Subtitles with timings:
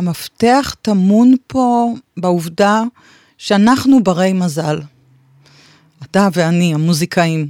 [0.00, 2.82] המפתח טמון פה בעובדה
[3.38, 4.80] שאנחנו ברי מזל.
[6.04, 7.46] אתה ואני, המוזיקאים,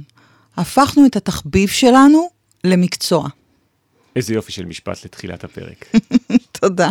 [0.57, 2.29] הפכנו את התחביב שלנו
[2.63, 3.27] למקצוע.
[4.15, 5.85] איזה יופי של משפט לתחילת הפרק.
[6.61, 6.89] תודה.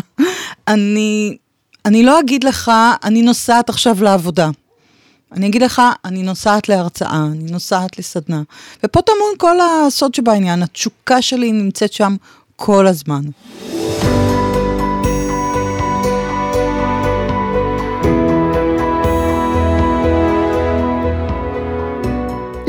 [0.68, 1.36] אני,
[1.84, 2.70] אני לא אגיד לך,
[3.04, 4.50] אני נוסעת עכשיו לעבודה.
[5.32, 8.42] אני אגיד לך, אני נוסעת להרצאה, אני נוסעת לסדנה.
[8.84, 12.16] ופה טמון כל הסוד שבעניין, התשוקה שלי נמצאת שם
[12.56, 13.22] כל הזמן.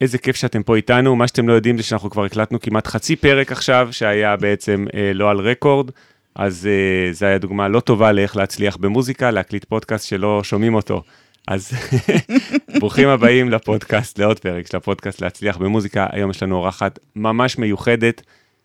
[0.00, 3.16] איזה כיף שאתם פה איתנו, מה שאתם לא יודעים זה שאנחנו כבר הקלטנו כמעט חצי
[3.16, 5.90] פרק עכשיו, שהיה בעצם אה, לא על רקורד,
[6.34, 11.02] אז אה, זו הייתה דוגמה לא טובה לאיך להצליח במוזיקה, להקליט פודקאסט שלא שומעים אותו.
[11.48, 11.72] אז
[12.80, 16.06] ברוכים הבאים לפודקאסט, לעוד פרק של הפודקאסט להצליח במוזיקה.
[16.12, 18.22] היום יש לנו אורחת ממש מיוחדת,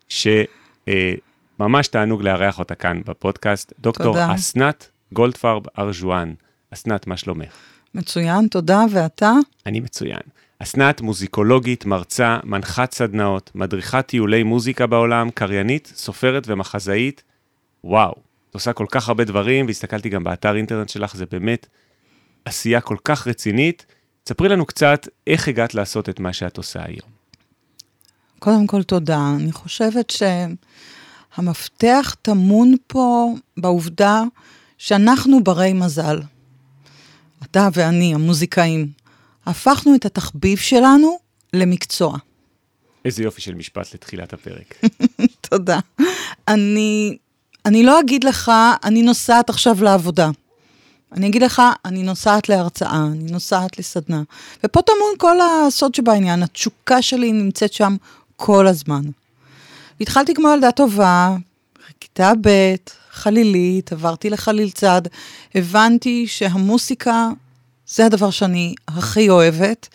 [0.08, 6.32] שממש אה, תענוג לארח אותה כאן בפודקאסט, דוקטור אסנת גולדפרב ארג'ואן.
[6.74, 7.56] אסנת, מה שלומך?
[7.94, 9.32] מצוין, תודה, ואתה?
[9.66, 10.20] אני מצוין.
[10.62, 17.22] אסנת מוזיקולוגית, מרצה, מנחת סדנאות, מדריכת טיולי מוזיקה בעולם, קריינית, סופרת ומחזאית.
[17.84, 18.14] וואו,
[18.50, 21.66] את עושה כל כך הרבה דברים, והסתכלתי גם באתר אינטרנט שלך, זה באמת
[22.44, 23.86] עשייה כל כך רצינית.
[24.28, 27.10] ספרי לנו קצת איך הגעת לעשות את מה שאת עושה היום.
[28.38, 29.32] קודם כל, תודה.
[29.40, 30.12] אני חושבת
[31.36, 34.22] שהמפתח טמון פה בעובדה
[34.78, 36.20] שאנחנו ברי מזל.
[37.44, 38.99] אתה ואני, המוזיקאים.
[39.50, 41.18] הפכנו את התחביב שלנו
[41.52, 42.18] למקצוע.
[43.04, 44.74] איזה יופי של משפט לתחילת הפרק.
[45.50, 45.78] תודה.
[46.48, 47.18] אני,
[47.66, 48.52] אני לא אגיד לך,
[48.84, 50.30] אני נוסעת עכשיו לעבודה.
[51.12, 54.22] אני אגיד לך, אני נוסעת להרצאה, אני נוסעת לסדנה.
[54.64, 57.96] ופה טמון כל הסוד שבעניין, התשוקה שלי נמצאת שם
[58.36, 59.02] כל הזמן.
[60.00, 61.36] התחלתי כמו ילדה טובה,
[62.00, 62.74] כיתה ב',
[63.10, 65.02] חלילית, עברתי לחליל צד,
[65.54, 67.28] הבנתי שהמוסיקה
[67.90, 69.88] זה הדבר שאני הכי אוהבת.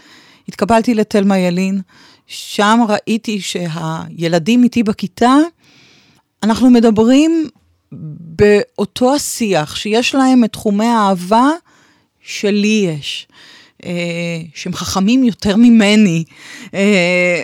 [0.50, 1.82] התקבלתי לתלמה ילין,
[2.28, 5.36] שם ראיתי שהילדים איתי בכיתה,
[6.44, 7.50] אנחנו מדברים
[7.92, 11.50] באותו השיח, שיש להם את תחומי האהבה
[12.22, 13.28] שלי יש.
[13.86, 13.92] אה,
[14.54, 16.24] שהם חכמים יותר ממני,
[16.74, 17.42] אה,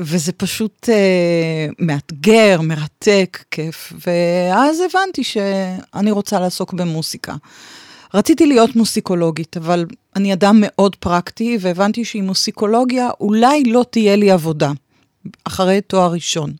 [0.00, 3.92] וזה פשוט אה, מאתגר, מרתק, כיף.
[4.06, 7.34] ואז הבנתי שאני רוצה לעסוק במוסיקה.
[8.14, 9.86] רציתי להיות מוסיקולוגית, אבל
[10.16, 14.72] אני אדם מאוד פרקטי, והבנתי שעם מוסיקולוגיה אולי לא תהיה לי עבודה,
[15.44, 16.52] אחרי תואר ראשון.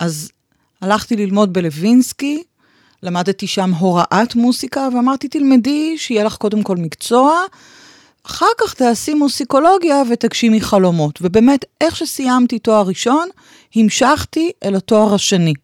[0.00, 0.30] אז
[0.82, 2.42] הלכתי ללמוד בלווינסקי,
[3.02, 7.42] למדתי שם הוראת מוסיקה, ואמרתי, תלמדי, שיהיה לך קודם כל מקצוע,
[8.26, 11.18] אחר כך תעשי מוסיקולוגיה ותגשימי חלומות.
[11.22, 13.28] ובאמת, איך שסיימתי תואר ראשון,
[13.74, 15.54] המשכתי אל התואר השני.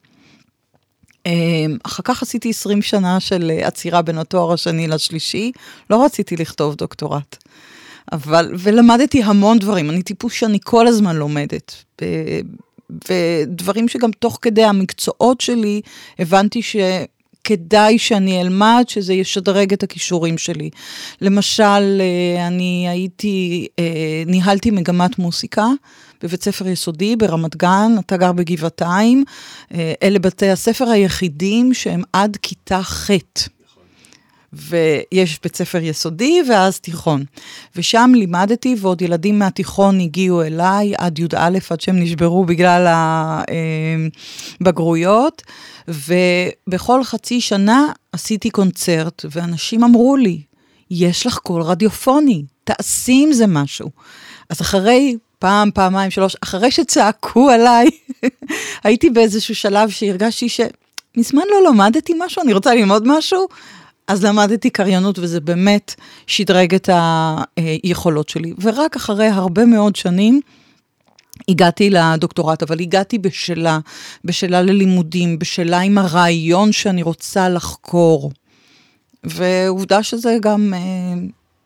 [1.27, 5.53] אמ, אחר כך עשיתי 20 שנה של אה, עצירה בין התואר השני לשלישי,
[5.91, 7.37] לא רציתי לכתוב דוקטורט.
[8.13, 11.85] אבל, ולמדתי המון דברים, אני טיפוס שאני כל הזמן לומדת.
[13.09, 15.81] ודברים שגם תוך כדי המקצועות שלי,
[16.19, 16.77] הבנתי ש...
[17.45, 20.71] כדאי שאני אלמד, שזה ישדרג את הכישורים שלי.
[21.21, 25.67] למשל, אה, אני הייתי, אה, ניהלתי מגמת מוסיקה.
[26.23, 29.25] בבית ספר יסודי ברמת גן, אתה גר בגבעתיים.
[29.75, 33.11] אה, אלה בתי הספר היחידים שהם עד כיתה ח'.
[34.53, 37.25] ויש בית ספר יסודי ואז תיכון.
[37.77, 42.87] ושם לימדתי, ועוד ילדים מהתיכון הגיעו אליי עד י"א, עד שהם נשברו בגלל
[44.61, 45.43] הבגרויות.
[45.89, 50.41] ובכל חצי שנה עשיתי קונצרט, ואנשים אמרו לי,
[50.91, 53.91] יש לך קול רדיופוני, תעשי עם זה משהו.
[54.51, 57.91] אז אחרי פעם, פעמיים, שלוש, אחרי שצעקו עליי,
[58.85, 63.49] הייתי באיזשהו שלב שהרגשתי שמזמן לא למדתי משהו, אני רוצה ללמוד משהו,
[64.09, 65.95] אז למדתי קריינות, וזה באמת
[66.27, 66.89] שדרג את
[67.57, 68.53] היכולות שלי.
[68.61, 70.41] ורק אחרי הרבה מאוד שנים,
[71.49, 73.79] הגעתי לדוקטורט, אבל הגעתי בשלה,
[74.25, 78.31] בשלה ללימודים, בשלה עם הרעיון שאני רוצה לחקור.
[79.25, 80.81] ועובדה שזה גם אה,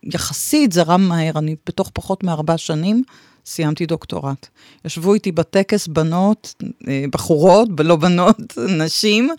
[0.03, 3.03] יחסית זרם מהר, אני בתוך פחות מארבע שנים
[3.47, 4.47] סיימתי דוקטורט.
[4.85, 6.55] ישבו איתי בטקס בנות,
[6.89, 9.31] אה, בחורות, לא בנות, נשים,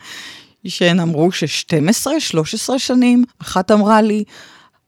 [0.67, 3.23] שהן אמרו ש-12, 13 שנים.
[3.41, 4.23] אחת אמרה לי,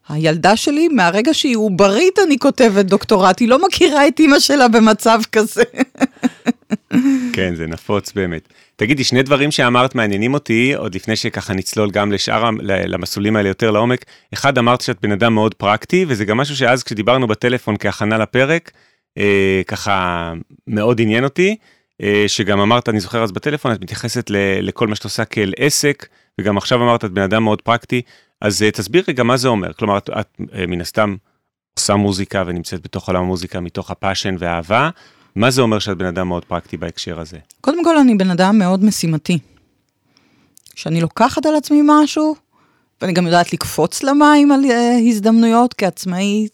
[0.10, 5.20] הילדה שלי, מהרגע שהיא עוברית אני כותבת דוקטורט, היא לא מכירה את אימא שלה במצב
[5.32, 5.64] כזה.
[7.34, 8.54] כן, זה נפוץ באמת.
[8.76, 13.72] תגידי, שני דברים שאמרת מעניינים אותי, עוד לפני שככה נצלול גם לשאר, למסלולים האלה יותר
[13.72, 14.06] לעומק.
[14.34, 18.72] אחד, אמרת שאת בן אדם מאוד פרקטי, וזה גם משהו שאז כשדיברנו בטלפון כהכנה לפרק,
[19.18, 20.34] אה, ככה
[20.68, 21.56] מאוד עניין אותי,
[22.02, 25.54] אה, שגם אמרת, אני זוכר אז בטלפון, את מתייחסת ל, לכל מה שאת עושה כאל
[25.58, 26.08] עסק,
[26.40, 28.02] וגם עכשיו אמרת, את בן אדם מאוד פרקטי,
[28.42, 29.74] אז אה, תסביר רגע מה זה אומר.
[29.74, 31.16] כלומר, את, את אה, מן הסתם
[31.80, 34.90] עושה מוזיקה ונמצאת בתוך עולם המוזיקה מתוך הפאשן והאהבה.
[35.36, 37.38] מה זה אומר שאת בן אדם מאוד פרקטי בהקשר הזה?
[37.62, 39.40] קודם כל, אני בן אדם מאוד משימתי.
[40.76, 42.36] כשאני לוקחת על עצמי משהו,
[43.02, 46.48] ואני גם יודעת לקפוץ למים על uh, הזדמנויות, כעצמאי,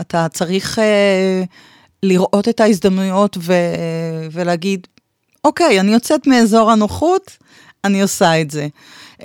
[0.00, 1.46] אתה צריך uh,
[2.02, 3.52] לראות את ההזדמנויות ו,
[4.32, 4.86] ולהגיד,
[5.44, 7.36] אוקיי, אני יוצאת מאזור הנוחות,
[7.84, 8.68] אני עושה את זה.
[9.18, 9.22] Uh,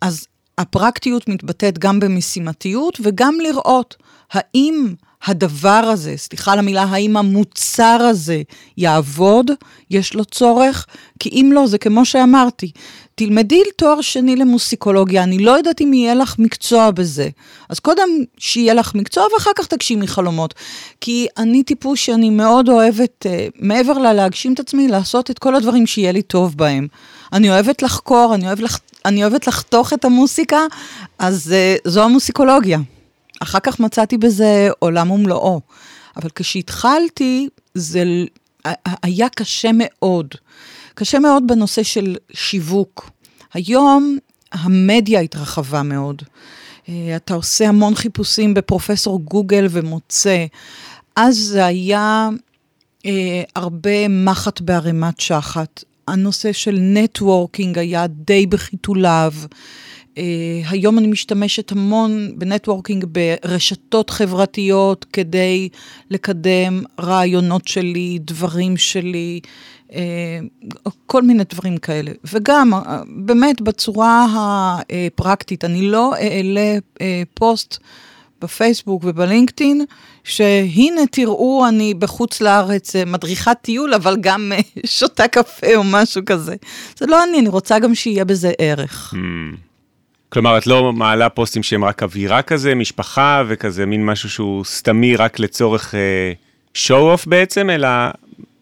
[0.00, 0.26] אז
[0.58, 3.96] הפרקטיות מתבטאת גם במשימתיות וגם לראות
[4.32, 8.42] האם הדבר הזה, סליחה על המילה, האם המוצר הזה
[8.76, 9.50] יעבוד,
[9.90, 10.86] יש לו צורך,
[11.18, 12.72] כי אם לא, זה כמו שאמרתי,
[13.20, 17.28] תלמדי תואר שני למוסיקולוגיה, אני לא יודעת אם יהיה לך מקצוע בזה.
[17.68, 18.08] אז קודם
[18.38, 20.54] שיהיה לך מקצוע ואחר כך תגשימי חלומות.
[21.00, 23.28] כי אני טיפוס שאני מאוד אוהבת, uh,
[23.58, 26.86] מעבר ללהגשים את עצמי, לעשות את כל הדברים שיהיה לי טוב בהם.
[27.32, 28.80] אני אוהבת לחקור, אני אוהבת, לח...
[29.04, 30.60] אני אוהבת לחתוך את המוסיקה,
[31.18, 32.78] אז uh, זו המוסיקולוגיה.
[33.40, 35.60] אחר כך מצאתי בזה עולם ומלואו.
[36.16, 38.02] אבל כשהתחלתי, זה
[39.02, 40.34] היה קשה מאוד.
[41.00, 43.10] קשה מאוד בנושא של שיווק.
[43.54, 44.18] היום
[44.52, 46.22] המדיה התרחבה מאוד.
[46.88, 50.46] אה, אתה עושה המון חיפושים בפרופסור גוגל ומוצא.
[51.16, 52.28] אז זה היה
[53.06, 55.84] אה, הרבה מחט בערימת שחת.
[56.08, 59.32] הנושא של networking היה די בחיתוליו.
[60.10, 60.12] Uh,
[60.70, 65.68] היום אני משתמשת המון ב networking ברשתות חברתיות כדי
[66.10, 69.40] לקדם רעיונות שלי, דברים שלי,
[71.06, 72.10] כל מיני דברים כאלה.
[72.32, 72.78] וגם, uh,
[73.08, 74.26] באמת, בצורה
[74.90, 77.02] הפרקטית, אני לא אעלה uh,
[77.34, 77.78] פוסט
[78.42, 79.84] בפייסבוק ובלינקדאין,
[80.24, 84.52] שהנה תראו, אני בחוץ לארץ מדריכת טיול, אבל גם
[84.86, 86.54] שותה קפה או משהו כזה.
[86.96, 89.14] זה לא אני, אני רוצה גם שיהיה בזה ערך.
[89.14, 89.56] Hmm.
[90.28, 95.16] כלומר, את לא מעלה פוסטים שהם רק אווירה כזה, משפחה וכזה, מין משהו שהוא סתמי
[95.16, 95.94] רק לצורך
[96.88, 97.88] uh, בעצם, אלא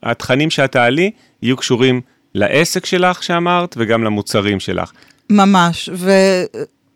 [0.02, 1.10] התכנים שאת תעלי
[1.42, 2.00] יהיו קשורים
[2.34, 4.92] לעסק שלך שאמרת וגם למוצרים שלך.
[5.30, 5.90] ממש,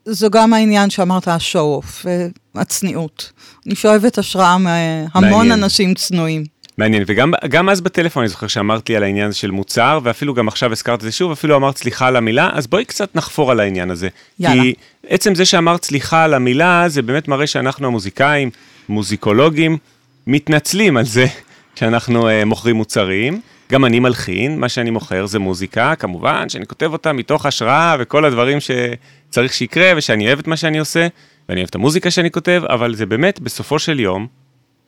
[0.06, 2.06] וזו גם העניין שאמרת, השואו-אוף,
[2.54, 3.32] הצניעות.
[3.66, 6.44] אני שואבת השראה מהמון אנשים צנועים.
[6.78, 10.72] מעניין, וגם אז בטלפון אני זוכר שאמרת לי על העניין של מוצר, ואפילו גם עכשיו
[10.72, 13.90] הזכרת את זה שוב, אפילו אמרת סליחה על המילה, אז בואי קצת נחפור על העניין
[13.90, 14.08] הזה.
[14.40, 14.62] יאללה.
[14.62, 14.74] כי
[15.06, 18.50] עצם זה שאמרת סליחה על המילה, זה באמת מראה שאנחנו המוזיקאים,
[18.88, 19.78] מוזיקולוגים,
[20.26, 21.26] מתנצלים על זה
[21.74, 23.40] שאנחנו uh, מוכרים מוצרים.
[23.72, 28.24] גם אני מלחין, מה שאני מוכר זה מוזיקה, כמובן, שאני כותב אותה מתוך השראה וכל
[28.24, 31.06] הדברים שצריך שיקרה, ושאני אוהב את מה שאני עושה,
[31.48, 34.26] ואני אוהב את המוזיקה שאני כותב, אבל זה באמת, בסופו של יום,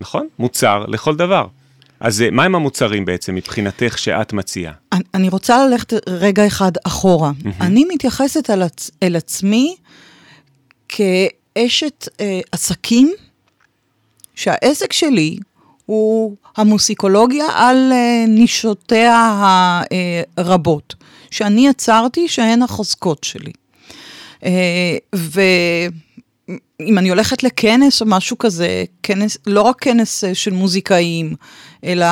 [0.00, 0.28] נכון?
[0.38, 1.46] מוצר לכל דבר.
[2.00, 4.72] אז אה, מהם המוצרים בעצם מבחינתך שאת מציעה?
[4.92, 7.30] אני, אני רוצה ללכת רגע אחד אחורה.
[7.30, 7.48] Mm-hmm.
[7.60, 9.76] אני מתייחסת אל, עצ, אל עצמי
[10.88, 13.12] כאשת אה, עסקים,
[14.34, 15.38] שהעסק שלי
[15.86, 19.40] הוא המוסיקולוגיה על אה, נישותיה
[20.36, 20.94] הרבות,
[21.30, 23.52] שאני יצרתי שהן החוזקות שלי.
[24.44, 25.40] אה, ו...
[26.80, 31.34] אם אני הולכת לכנס או משהו כזה, כנס, לא רק כנס אה, של מוזיקאים,
[31.84, 32.06] אלא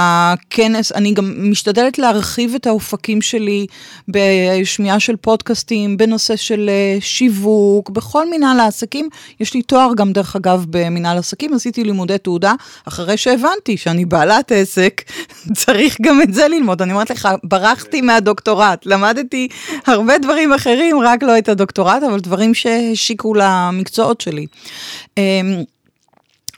[0.51, 3.67] כנס, אני גם משתדלת להרחיב את האופקים שלי
[4.09, 9.09] בשמיעה של פודקאסטים, בנושא של אה, שיווק, בכל מנהל העסקים.
[9.41, 12.55] יש לי תואר גם, דרך אגב, במנהל עסקים, עשיתי לימודי תעודה,
[12.89, 15.03] אחרי שהבנתי שאני בעלת עסק,
[15.61, 16.83] צריך גם את זה ללמוד.
[16.83, 19.49] אני אומרת לך, ברחתי מהדוקטורט, למדתי
[19.87, 24.47] הרבה דברים אחרים, רק לא את הדוקטורט, אבל דברים שהשיקו למקצועות שלי.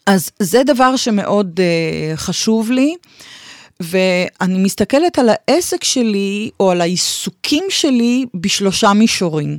[0.07, 2.95] אז זה דבר שמאוד uh, חשוב לי,
[3.81, 9.59] ואני מסתכלת על העסק שלי, או על העיסוקים שלי, בשלושה מישורים.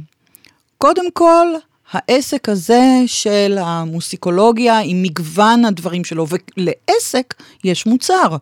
[0.77, 1.47] קודם כל,
[1.91, 7.33] העסק הזה של המוסיקולוגיה עם מגוון הדברים שלו, ולעסק
[7.63, 8.37] יש מוצר.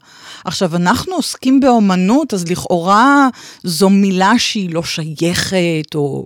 [0.46, 3.30] עכשיו, אנחנו עוסקים באומנות, אז לכאורה
[3.64, 6.26] זו מילה שהיא לא שייכת, או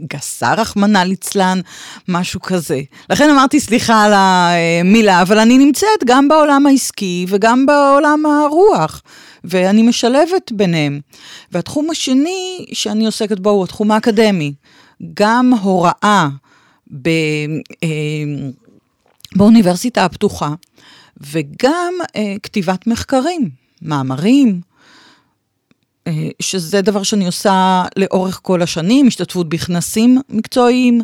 [0.00, 1.60] גסה רחמנא ליצלן,
[2.08, 2.80] משהו כזה.
[3.10, 9.02] לכן אמרתי סליחה על המילה, אבל אני נמצאת גם בעולם העסקי וגם בעולם הרוח,
[9.44, 11.00] ואני משלבת ביניהם.
[11.52, 14.52] והתחום השני שאני עוסקת בו הוא התחום האקדמי.
[15.14, 16.28] גם הוראה
[17.02, 17.08] ב,
[17.82, 17.88] אה,
[19.36, 20.54] באוניברסיטה הפתוחה,
[21.20, 23.50] וגם אה, כתיבת מחקרים,
[23.82, 24.60] מאמרים,
[26.42, 31.00] שזה דבר שאני עושה לאורך כל השנים, השתתפות בכנסים מקצועיים.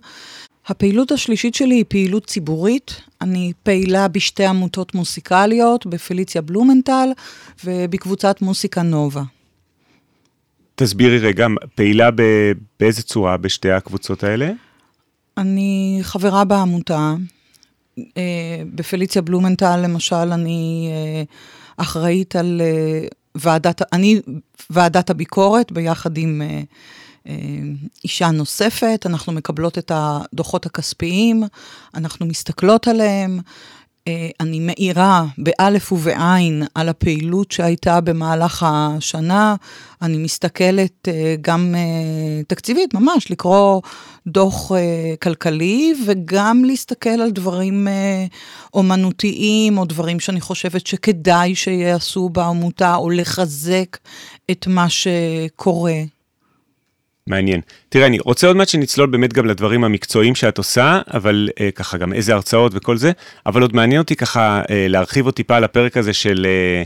[0.66, 3.00] הפעילות השלישית שלי היא פעילות ציבורית.
[3.20, 7.08] אני פעילה בשתי עמותות מוסיקליות, בפליציה בלומנטל
[7.64, 9.22] ובקבוצת מוסיקה נובה.
[10.74, 12.22] תסבירי רגע, פעילה ב...
[12.80, 14.50] באיזה צורה בשתי הקבוצות האלה?
[15.36, 17.14] אני חברה בעמותה.
[17.98, 21.22] אה, בפליציה בלומנטל, למשל, אני אה,
[21.76, 22.60] אחראית על
[23.34, 24.20] ועדת, אני
[24.70, 26.62] ועדת הביקורת ביחד עם אה,
[27.28, 27.34] אה,
[28.04, 31.42] אישה נוספת, אנחנו מקבלות את הדוחות הכספיים,
[31.94, 33.40] אנחנו מסתכלות עליהם.
[34.08, 39.56] אה, אני מאירה באלף ובעין על הפעילות שהייתה במהלך השנה.
[40.02, 43.80] אני מסתכלת אה, גם אה, תקציבית, ממש, לקרוא
[44.26, 44.72] דוח
[45.22, 47.88] כלכלי וגם להסתכל על דברים
[48.74, 53.98] אומנותיים או דברים שאני חושבת שכדאי שיעשו בעמותה או לחזק
[54.50, 55.94] את מה שקורה.
[57.26, 57.60] מעניין.
[57.88, 61.98] תראה, אני רוצה עוד מעט שנצלול באמת גם לדברים המקצועיים שאת עושה, אבל אה, ככה
[61.98, 63.12] גם איזה הרצאות וכל זה,
[63.46, 66.82] אבל עוד מעניין אותי ככה אה, להרחיב עוד טיפה על הפרק הזה של אה,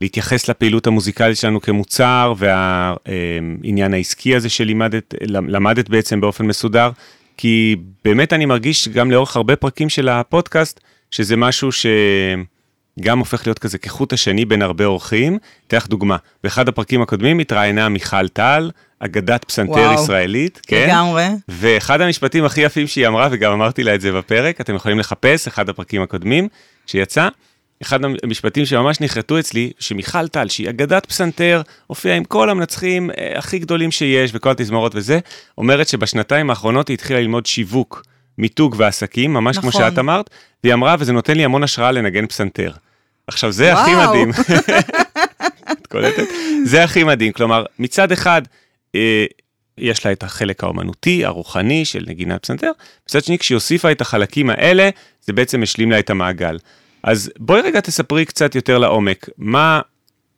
[0.00, 6.90] להתייחס לפעילות המוזיקלית שלנו כמוצר, והעניין אה, העסקי הזה שלמדת למדת בעצם באופן מסודר,
[7.36, 11.86] כי באמת אני מרגיש גם לאורך הרבה פרקים של הפודקאסט, שזה משהו ש...
[13.00, 15.38] גם הופך להיות כזה כחוט השני בין הרבה אורחים.
[15.66, 20.86] אתן לך דוגמה, באחד הפרקים הקודמים התראיינה מיכל טל, אגדת פסנתר וואו, ישראלית, כן?
[20.88, 21.26] לגמרי.
[21.48, 25.46] ואחד המשפטים הכי יפים שהיא אמרה, וגם אמרתי לה את זה בפרק, אתם יכולים לחפש,
[25.46, 26.48] אחד הפרקים הקודמים
[26.86, 27.28] שיצא,
[27.82, 33.32] אחד המשפטים שממש נחרטו אצלי, שמיכל טל, שהיא אגדת פסנתר, הופיעה עם כל המנצחים אה,
[33.38, 35.18] הכי גדולים שיש, וכל התזמורות וזה,
[35.58, 38.02] אומרת שבשנתיים האחרונות היא התחילה ללמוד שיווק,
[38.38, 39.70] מיתוג ועסקים, ממש נכון.
[39.70, 40.30] כמו שאת אמרת,
[40.64, 42.72] והיא אמרה, וזה נותן לי המון השראה לנגן פסנתר.
[43.26, 43.82] עכשיו, זה וואו.
[43.82, 44.30] הכי מדהים.
[45.72, 46.24] את קולטת?
[46.64, 48.42] זה הכי מדהים, כלומר, מצד אחד,
[48.94, 49.24] אה,
[49.78, 52.70] יש לה את החלק האומנותי, הרוחני של נגינת פסנתר,
[53.08, 56.58] מצד שני, כשהיא הוסיפה את החלקים האלה, זה בעצם השלים לה את המעגל.
[57.02, 59.80] אז בואי רגע תספרי קצת יותר לעומק, מה,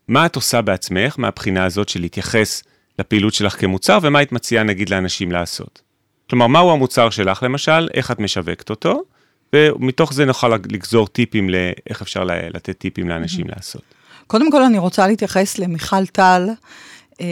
[0.09, 2.63] מה את עושה בעצמך מהבחינה הזאת של להתייחס
[2.99, 5.82] לפעילות שלך כמוצר, ומה היית מציעה נגיד לאנשים לעשות?
[6.33, 9.03] כלומר, מהו המוצר שלך למשל, איך את משווקת אותו,
[9.53, 13.83] ומתוך זה נוכל לגזור טיפים לאיך אפשר לתת טיפים לאנשים לעשות.
[14.27, 16.49] קודם כל אני רוצה להתייחס למיכל טל,
[17.21, 17.27] אה,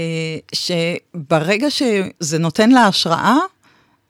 [0.53, 3.37] שברגע שזה נותן לה השראה,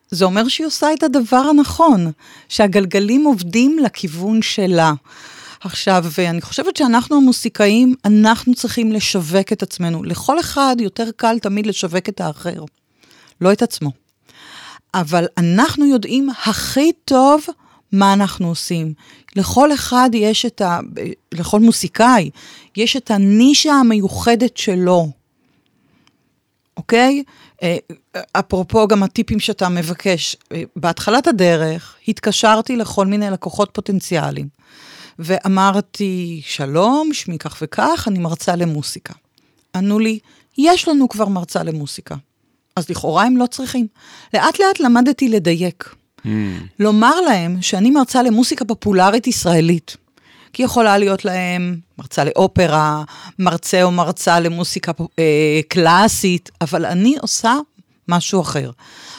[0.09, 2.13] זה אומר שהיא עושה את הדבר הנכון,
[2.49, 4.93] שהגלגלים עובדים לכיוון שלה.
[5.61, 10.03] עכשיו, אני חושבת שאנחנו המוסיקאים, אנחנו צריכים לשווק את עצמנו.
[10.03, 12.65] לכל אחד יותר קל תמיד לשווק את האחר,
[13.41, 14.00] לא את עצמו.
[14.95, 17.45] אבל אנחנו יודעים הכי טוב
[17.93, 18.95] מה אנחנו עושים.
[19.37, 20.79] לכל אחד יש את ה...
[21.33, 22.31] לכל מוסיקאי,
[22.77, 25.09] יש את הנישה המיוחדת שלו,
[26.77, 27.23] אוקיי?
[27.63, 27.77] אה,
[28.33, 34.49] אפרופו גם הטיפים שאתה מבקש, אה, בהתחלת הדרך התקשרתי לכל מיני לקוחות פוטנציאליים,
[35.19, 39.15] ואמרתי, שלום, שמי כך וכך, אני מרצה למוסיקה.
[39.77, 40.19] ענו לי,
[40.59, 42.15] יש לנו כבר מרצה למוסיקה.
[42.81, 43.87] אז לכאורה הם לא צריכים.
[44.35, 45.95] לאט לאט למדתי לדייק.
[46.19, 46.29] Mm.
[46.79, 49.97] לומר להם שאני מרצה למוסיקה פופולרית ישראלית.
[50.53, 53.03] כי יכולה להיות להם מרצה לאופרה,
[53.39, 57.55] מרצה או מרצה למוסיקה אה, קלאסית, אבל אני עושה
[58.09, 58.71] משהו אחר.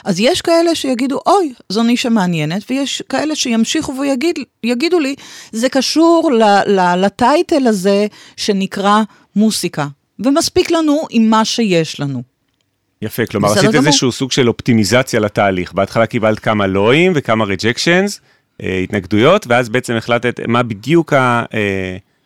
[0.05, 3.93] אז יש כאלה שיגידו, אוי, זו נישה מעניינת, ויש כאלה שימשיכו
[4.63, 5.15] ויגידו לי,
[5.51, 9.01] זה קשור ל, ל, לטייטל הזה שנקרא
[9.35, 9.87] מוסיקה,
[10.19, 12.30] ומספיק לנו עם מה שיש לנו.
[13.01, 15.73] יפה, כלומר עשית איזשהו סוג של אופטימיזציה לתהליך.
[15.73, 18.21] בהתחלה קיבלת כמה לואים וכמה רג'קשנס,
[18.63, 21.13] אה, התנגדויות, ואז בעצם החלטת מה בדיוק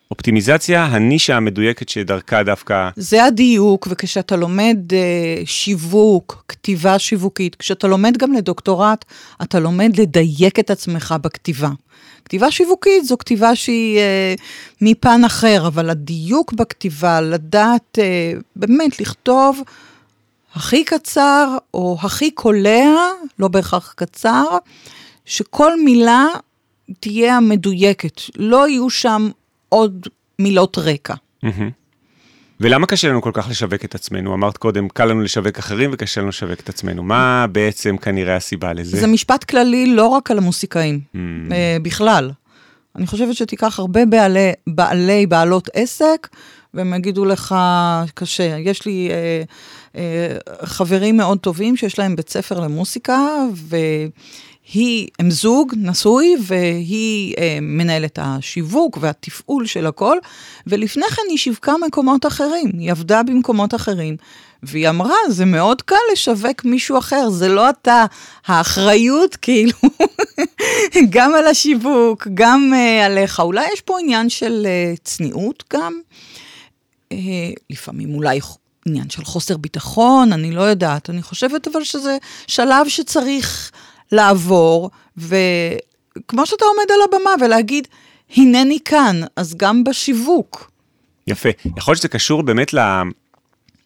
[0.08, 2.88] האופטימיזציה, הנישה המדויקת שדרכה דווקא...
[2.96, 9.04] זה הדיוק, וכשאתה לומד אה, שיווק, כתיבה שיווקית, כשאתה לומד גם לדוקטורט,
[9.42, 11.70] אתה לומד לדייק את עצמך בכתיבה.
[12.24, 14.34] כתיבה שיווקית זו כתיבה שהיא אה,
[14.80, 19.62] מפן אחר, אבל הדיוק בכתיבה, לדעת אה, באמת לכתוב
[20.56, 22.94] הכי קצר או הכי קולע,
[23.38, 24.44] לא בהכרח קצר,
[25.24, 26.26] שכל מילה
[27.00, 29.28] תהיה המדויקת, לא יהיו שם
[29.68, 30.06] עוד
[30.38, 31.14] מילות רקע.
[32.60, 34.34] ולמה קשה לנו כל כך לשווק את עצמנו?
[34.34, 37.02] אמרת קודם, קל לנו לשווק אחרים וקשה לנו לשווק את עצמנו.
[37.02, 39.00] מה בעצם כנראה הסיבה לזה?
[39.00, 41.16] זה משפט כללי לא רק על המוסיקאים, mm.
[41.16, 42.30] uh, בכלל.
[42.96, 46.28] אני חושבת שתיקח הרבה בעלי, בעלי, בעלות עסק,
[46.74, 47.54] והם יגידו לך,
[48.14, 48.56] קשה.
[48.58, 49.08] יש לי...
[49.10, 49.42] אה,
[50.62, 53.20] חברים מאוד טובים שיש להם בית ספר למוסיקה,
[53.54, 60.16] והיא, הם זוג נשוי, והיא אה, מנהלת השיווק והתפעול של הכל,
[60.66, 64.16] ולפני כן היא שיווקה מקומות אחרים, היא עבדה במקומות אחרים.
[64.62, 68.04] והיא אמרה, זה מאוד קל לשווק מישהו אחר, זה לא אתה.
[68.46, 69.72] האחריות, כאילו,
[71.10, 73.40] גם על השיווק, גם uh, עליך.
[73.40, 76.00] אולי יש פה עניין של uh, צניעות גם.
[77.12, 77.16] Uh,
[77.70, 78.36] לפעמים אולי
[78.86, 81.10] עניין של חוסר ביטחון, אני לא יודעת.
[81.10, 82.16] אני חושבת אבל שזה
[82.46, 83.70] שלב שצריך
[84.12, 87.88] לעבור, וכמו שאתה עומד על הבמה ולהגיד,
[88.36, 90.70] הנני כאן, אז גם בשיווק.
[91.26, 91.48] יפה.
[91.76, 92.74] יכול להיות שזה קשור באמת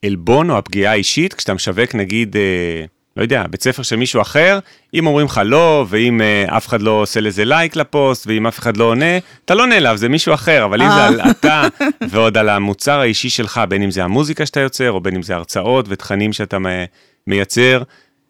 [0.02, 2.84] לעלבון או הפגיעה האישית, כשאתה משווק נגיד, אה,
[3.16, 4.58] לא יודע, בית ספר של מישהו אחר,
[4.94, 8.58] אם אומרים לך לא, ואם אה, אף אחד לא עושה לזה לייק לפוסט, ואם אף
[8.58, 11.62] אחד לא עונה, אתה לא נעלב, זה מישהו אחר, אבל אם זה על אתה,
[12.10, 15.34] ועוד על המוצר האישי שלך, בין אם זה המוזיקה שאתה יוצר, או בין אם זה
[15.34, 16.58] הרצאות ותכנים שאתה
[17.26, 17.82] מייצר,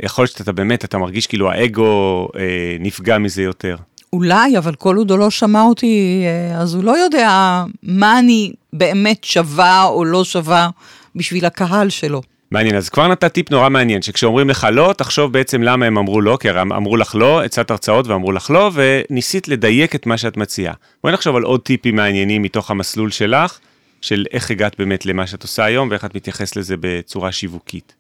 [0.02, 3.76] יכול להיות שאתה באמת, אתה מרגיש כאילו האגו אה, נפגע מזה יותר.
[4.12, 8.52] אולי, אבל כל עוד הוא לא שמע אותי, אה, אז הוא לא יודע מה אני
[8.72, 10.68] באמת שווה או לא שווה
[11.16, 12.22] בשביל הקהל שלו.
[12.52, 16.20] מעניין, אז כבר נתת טיפ נורא מעניין, שכשאומרים לך לא, תחשוב בעצם למה הם אמרו
[16.20, 20.36] לא, כי אמרו לך לא, הצעת הרצאות ואמרו לך לא, וניסית לדייק את מה שאת
[20.36, 20.74] מציעה.
[21.02, 23.58] בואי נחשוב על עוד טיפים מעניינים מתוך המסלול שלך,
[24.00, 27.94] של איך הגעת באמת למה שאת עושה היום, ואיך את מתייחסת לזה בצורה שיווקית.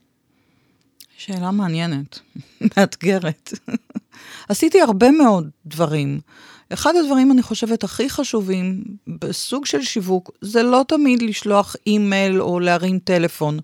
[1.18, 2.18] שאלה מעניינת,
[2.76, 3.52] מאתגרת.
[4.48, 6.20] עשיתי הרבה מאוד דברים.
[6.72, 12.60] אחד הדברים, אני חושבת, הכי חשובים בסוג של שיווק, זה לא תמיד לשלוח אימייל או
[12.60, 13.58] להרים טלפון.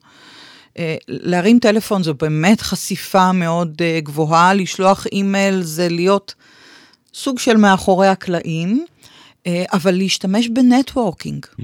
[0.77, 0.79] Uh,
[1.09, 6.35] להרים טלפון זו באמת חשיפה מאוד uh, גבוהה, לשלוח אימייל זה להיות
[7.15, 8.87] סוג של מאחורי הקלעים,
[9.39, 11.47] uh, אבל להשתמש ב networking.
[11.47, 11.63] Mm.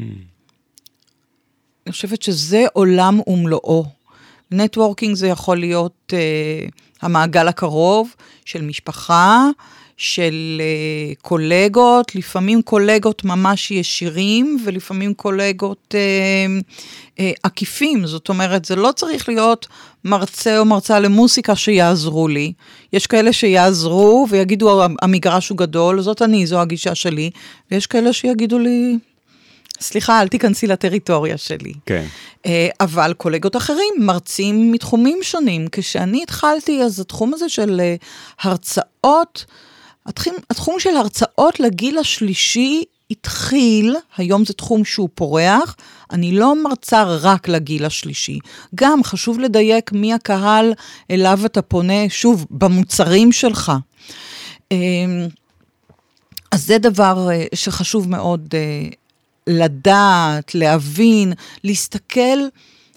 [1.87, 3.85] אני חושבת שזה עולם ומלואו.
[4.51, 6.13] networking זה יכול להיות
[7.03, 8.15] המעגל הקרוב
[8.45, 9.49] של משפחה,
[10.03, 16.63] של uh, קולגות, לפעמים קולגות ממש ישירים ולפעמים קולגות uh,
[17.17, 18.07] uh, עקיפים.
[18.07, 19.67] זאת אומרת, זה לא צריך להיות
[20.05, 22.53] מרצה או מרצה למוסיקה שיעזרו לי.
[22.93, 27.31] יש כאלה שיעזרו ויגידו, המגרש הוא גדול, זאת אני, זו הגישה שלי,
[27.71, 28.99] ויש כאלה שיגידו לי,
[29.81, 31.73] סליחה, אל תיכנסי לטריטוריה שלי.
[31.87, 32.05] כן.
[32.47, 35.67] אה, אבל קולגות אחרים, מרצים מתחומים שונים.
[35.73, 37.95] כשאני התחלתי, אז התחום הזה של אה,
[38.43, 39.45] הרצאות,
[40.07, 45.77] התחום, התחום של הרצאות לגיל השלישי התחיל, היום זה תחום שהוא פורח,
[46.11, 48.39] אני לא מרצה רק לגיל השלישי.
[48.75, 50.73] גם חשוב לדייק מי הקהל
[51.11, 53.73] אליו אתה פונה, שוב, במוצרים שלך.
[54.73, 54.77] אה,
[56.51, 58.55] אז זה דבר שחשוב מאוד
[59.47, 61.33] לדעת, להבין,
[61.65, 62.39] להסתכל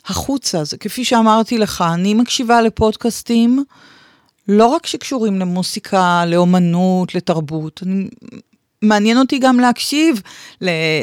[0.05, 0.63] החוצה.
[0.63, 3.63] זה כפי שאמרתי לך, אני מקשיבה לפודקאסטים
[4.47, 7.81] לא רק שקשורים למוסיקה, לאומנות, לתרבות.
[7.85, 8.07] אני,
[8.81, 10.21] מעניין אותי גם להקשיב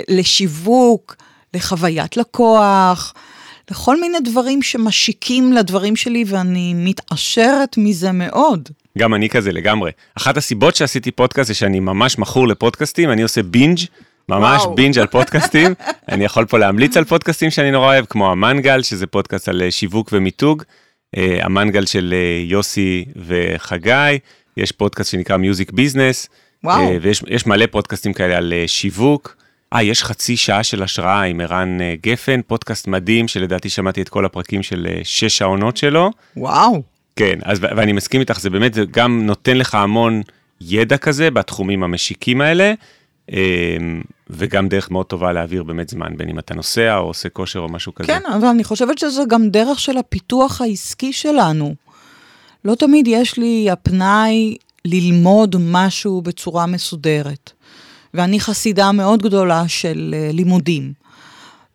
[0.08, 1.16] לשיווק,
[1.54, 3.14] לחוויית לקוח,
[3.70, 8.68] לכל מיני דברים שמשיקים לדברים שלי, ואני מתעשרת מזה מאוד.
[8.98, 9.90] גם אני כזה לגמרי.
[10.16, 13.78] אחת הסיבות שעשיתי פודקאסט זה שאני ממש מכור לפודקאסטים, אני עושה בינג'
[14.28, 14.74] ממש וואו.
[14.74, 15.74] בינג' על פודקאסטים.
[16.12, 20.08] אני יכול פה להמליץ על פודקאסטים שאני נורא אוהב, כמו המנגל, שזה פודקאסט על שיווק
[20.12, 20.62] ומיתוג,
[21.16, 24.18] המנגל של אה, יוסי וחגי,
[24.56, 26.28] יש פודקאסט שנקרא Music Business,
[27.02, 29.36] ויש מלא פודקאסטים כאלה על שיווק.
[29.72, 34.24] אה, יש חצי שעה של השראה עם ערן גפן, פודקאסט מדהים, שלדעתי שמעתי את כל
[34.24, 36.10] הפרקים של שש העונות שלו.
[36.36, 36.82] וואו.
[37.16, 40.22] כן, אז, ואני מסכים איתך, זה באמת, זה גם נותן לך המון
[40.60, 42.72] ידע כזה בתחומים המשיקים האלה.
[43.30, 47.58] אמ, וגם דרך מאוד טובה להעביר באמת זמן, בין אם אתה נוסע או עושה כושר
[47.58, 48.06] או משהו כזה.
[48.06, 51.74] כן, אבל אני חושבת שזה גם דרך של הפיתוח העסקי שלנו.
[52.64, 57.52] לא תמיד יש לי הפנאי ללמוד משהו בצורה מסודרת.
[58.14, 60.92] ואני חסידה מאוד גדולה של אה, לימודים.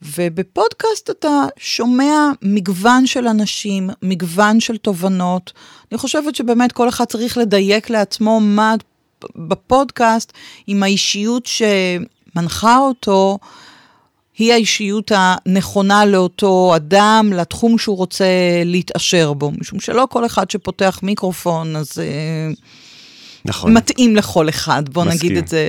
[0.01, 5.53] ובפודקאסט אתה שומע מגוון של אנשים, מגוון של תובנות.
[5.91, 8.75] אני חושבת שבאמת כל אחד צריך לדייק לעצמו מה
[9.35, 10.33] בפודקאסט
[10.67, 13.37] עם האישיות שמנחה אותו,
[14.37, 18.25] היא האישיות הנכונה לאותו אדם, לתחום שהוא רוצה
[18.65, 21.91] להתעשר בו, משום שלא כל אחד שפותח מיקרופון, אז...
[21.99, 22.53] אה,
[23.45, 23.73] נכון.
[23.73, 25.29] מתאים לכל אחד, בוא מסכים.
[25.29, 25.59] נגיד את זה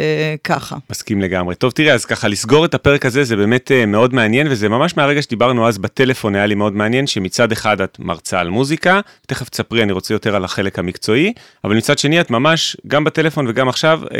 [0.44, 0.76] ככה.
[0.90, 1.54] מסכים לגמרי.
[1.54, 4.96] טוב, תראה, אז ככה, לסגור את הפרק הזה זה באמת uh, מאוד מעניין, וזה ממש
[4.96, 9.48] מהרגע שדיברנו אז בטלפון היה לי מאוד מעניין, שמצד אחד את מרצה על מוזיקה, תכף
[9.48, 11.32] תספרי, אני רוצה יותר על החלק המקצועי,
[11.64, 14.10] אבל מצד שני את ממש, גם בטלפון וגם עכשיו, uh,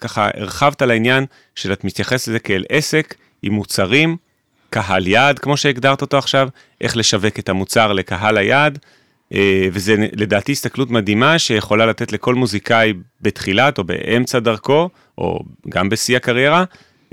[0.00, 4.16] ככה הרחבת על העניין של את מתייחסת לזה כאל עסק עם מוצרים,
[4.70, 6.48] קהל יעד, כמו שהגדרת אותו עכשיו,
[6.80, 8.78] איך לשווק את המוצר לקהל היעד,
[9.72, 16.16] וזה לדעתי הסתכלות מדהימה שיכולה לתת לכל מוזיקאי בתחילת או באמצע דרכו, או גם בשיא
[16.16, 16.64] הקריירה,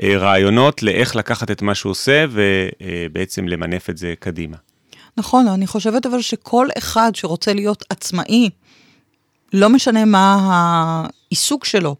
[0.04, 4.58] אה, רעיונות לאיך לקחת את מה שהוא עושה ובעצם למנף את זה קדימה.
[5.18, 8.50] נכון, אני חושבת אבל שכל אחד שרוצה להיות עצמאי,
[9.54, 10.38] לא משנה מה
[11.32, 11.96] העיסוק שלו,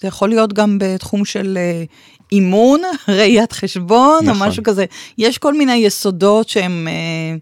[0.00, 1.84] זה יכול להיות גם בתחום של אה,
[2.32, 4.42] אימון, ראיית חשבון נכון.
[4.42, 4.84] או משהו כזה.
[5.18, 7.36] יש כל מיני יסודות שהם אה,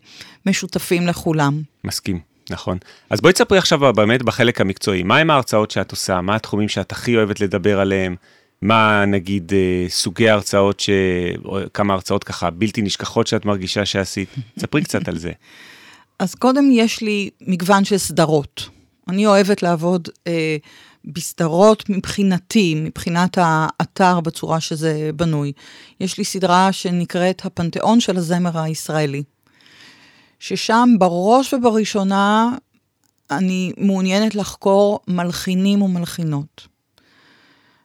[0.47, 1.63] משותפים לכולם.
[1.85, 2.19] מסכים.
[2.51, 2.79] נכון.
[3.11, 7.17] אז בואי תספרי עכשיו באמת בחלק המקצועי, מהם ההרצאות שאת עושה, מה התחומים שאת הכי
[7.17, 8.17] אוהבת לדבר עליהם,
[8.63, 10.91] מה נגיד אה, סוגי ההרצאות, ש...
[11.75, 15.33] כמה הרצאות ככה בלתי נשכחות שאת מרגישה שעשית, ספרי קצת על זה.
[16.19, 18.69] אז קודם יש לי מגוון של סדרות.
[19.09, 20.57] אני אוהבת לעבוד אה,
[21.05, 25.53] בסדרות מבחינתי, מבחינת האתר בצורה שזה בנוי.
[26.01, 29.23] יש לי סדרה שנקראת הפנתיאון של הזמר הישראלי,
[30.39, 32.51] ששם בראש ובראשונה
[33.31, 36.67] אני מעוניינת לחקור מלחינים ומלחינות.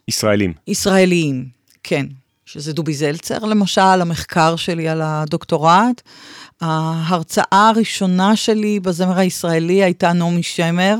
[0.07, 0.53] ישראלים.
[0.67, 1.49] ישראליים,
[1.83, 2.05] כן.
[2.45, 6.01] שזה דובי זלצר, למשל, המחקר שלי על הדוקטורט.
[6.61, 10.97] ההרצאה הראשונה שלי בזמר הישראלי הייתה נעמי שמר,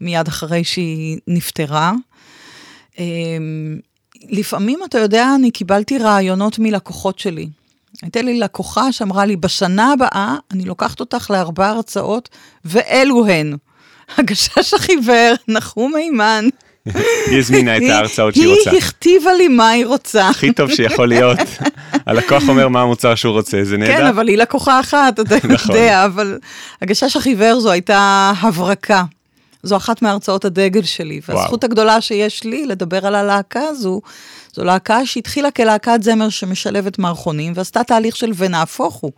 [0.00, 1.92] מיד אחרי שהיא נפטרה.
[2.98, 3.78] אמ,
[4.28, 7.48] לפעמים, אתה יודע, אני קיבלתי רעיונות מלקוחות שלי.
[8.02, 12.28] הייתה לי לקוחה שאמרה לי, בשנה הבאה אני לוקחת אותך לארבע הרצאות,
[12.64, 13.56] ואלו הן.
[14.18, 16.48] הגשש החיוור, נחום מימן.
[17.26, 18.70] היא הזמינה את ההרצאות שהיא רוצה.
[18.70, 20.28] היא הכתיבה לי מה היא רוצה.
[20.28, 21.38] הכי טוב שיכול להיות.
[22.06, 23.92] הלקוח אומר מה המוצר שהוא רוצה, זה נהדר.
[23.92, 25.76] כן, אבל היא לקוחה אחת, אתה נכון.
[25.76, 26.38] יודע, אבל
[26.82, 29.04] הגשש החיוור זו הייתה הברקה.
[29.62, 34.00] זו אחת מהרצאות הדגל שלי, והזכות הגדולה שיש לי לדבר על הלהקה הזו,
[34.52, 39.12] זו להקה שהתחילה כלהקת זמר שמשלבת מערכונים, ועשתה תהליך של ונהפוך הוא.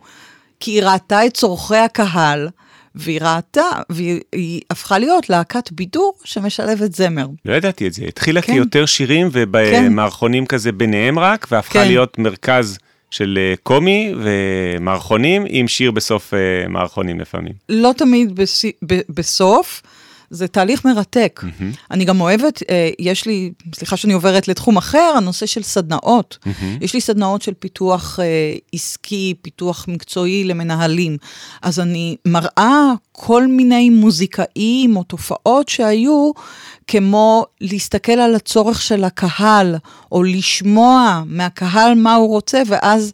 [0.59, 2.49] כי היא ראתה את צורכי הקהל,
[2.95, 7.27] והיא ראתה, והיא הפכה להיות להקת בידור שמשלבת זמר.
[7.45, 8.53] לא ידעתי את זה, התחילה כן.
[8.53, 10.55] כיותר שירים ובמערכונים כן.
[10.55, 11.87] כזה ביניהם רק, והפכה כן.
[11.87, 12.77] להיות מרכז
[13.11, 17.53] של אה, קומי ומערכונים עם שיר בסוף אה, מערכונים לפעמים.
[17.69, 18.65] לא תמיד בס...
[19.09, 19.81] בסוף.
[20.33, 21.43] זה תהליך מרתק.
[21.43, 21.77] Mm-hmm.
[21.91, 26.37] אני גם אוהבת, אה, יש לי, סליחה שאני עוברת לתחום אחר, הנושא של סדנאות.
[26.43, 26.65] Mm-hmm.
[26.81, 28.25] יש לי סדנאות של פיתוח אה,
[28.73, 31.17] עסקי, פיתוח מקצועי למנהלים.
[31.61, 36.31] אז אני מראה כל מיני מוזיקאים או תופעות שהיו,
[36.87, 39.75] כמו להסתכל על הצורך של הקהל,
[40.11, 43.11] או לשמוע מהקהל מה הוא רוצה, ואז...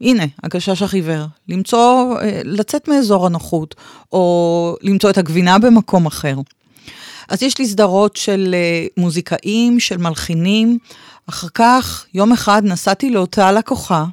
[0.00, 3.74] הנה, הגשש החיוור, למצוא, אה, לצאת מאזור הנוחות,
[4.12, 6.34] או למצוא את הגבינה במקום אחר.
[7.28, 10.78] אז יש לי סדרות של uh, מוזיקאים, של מלחינים.
[11.28, 14.04] אחר כך, יום אחד נסעתי לאותה לקוחה,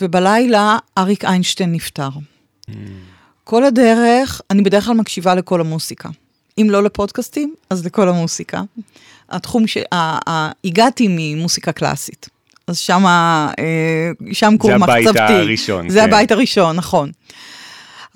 [0.00, 2.08] ובלילה אריק איינשטיין נפטר.
[2.70, 2.72] Mm.
[3.44, 6.08] כל הדרך, אני בדרך כלל מקשיבה לכל המוסיקה.
[6.58, 8.62] אם לא לפודקאסטים, אז לכל המוסיקה.
[9.30, 9.78] התחום ש...
[10.64, 12.28] הגעתי ממוסיקה קלאסית.
[12.66, 13.54] אז אה,
[14.32, 15.02] שם קור מחצבתי.
[15.02, 15.88] זה הבית הראשון.
[15.88, 16.04] זה כן.
[16.04, 17.10] הבית הראשון, נכון.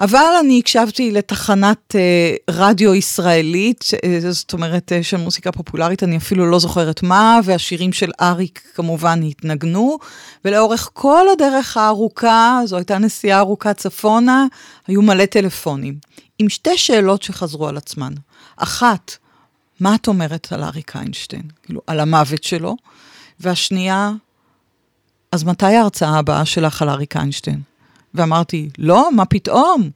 [0.00, 6.16] אבל אני הקשבתי לתחנת אה, רדיו ישראלית, אה, זאת אומרת, אה, של מוזיקה פופולרית, אני
[6.16, 9.98] אפילו לא זוכרת מה, והשירים של אריק כמובן התנגנו,
[10.44, 14.46] ולאורך כל הדרך הארוכה, זו הייתה נסיעה ארוכה צפונה,
[14.86, 15.98] היו מלא טלפונים,
[16.38, 18.12] עם שתי שאלות שחזרו על עצמן.
[18.56, 19.16] אחת,
[19.80, 21.42] מה את אומרת על אריק איינשטיין?
[21.62, 22.76] כאילו, על המוות שלו.
[23.40, 24.10] והשנייה,
[25.32, 27.73] אז מתי ההרצאה הבאה שלך על אריק איינשטיין?
[28.14, 29.90] ואמרתי, לא, מה פתאום?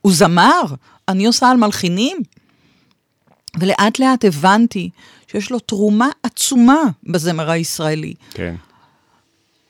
[0.00, 0.62] הוא זמר,
[1.08, 2.16] אני עושה על מלחינים.
[3.58, 4.90] ולאט לאט הבנתי
[5.26, 8.14] שיש לו תרומה עצומה בזמר הישראלי.
[8.30, 8.54] כן.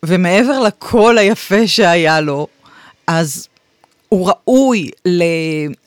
[0.04, 2.46] ומעבר לקול היפה שהיה לו,
[3.06, 3.48] אז
[4.08, 4.90] הוא ראוי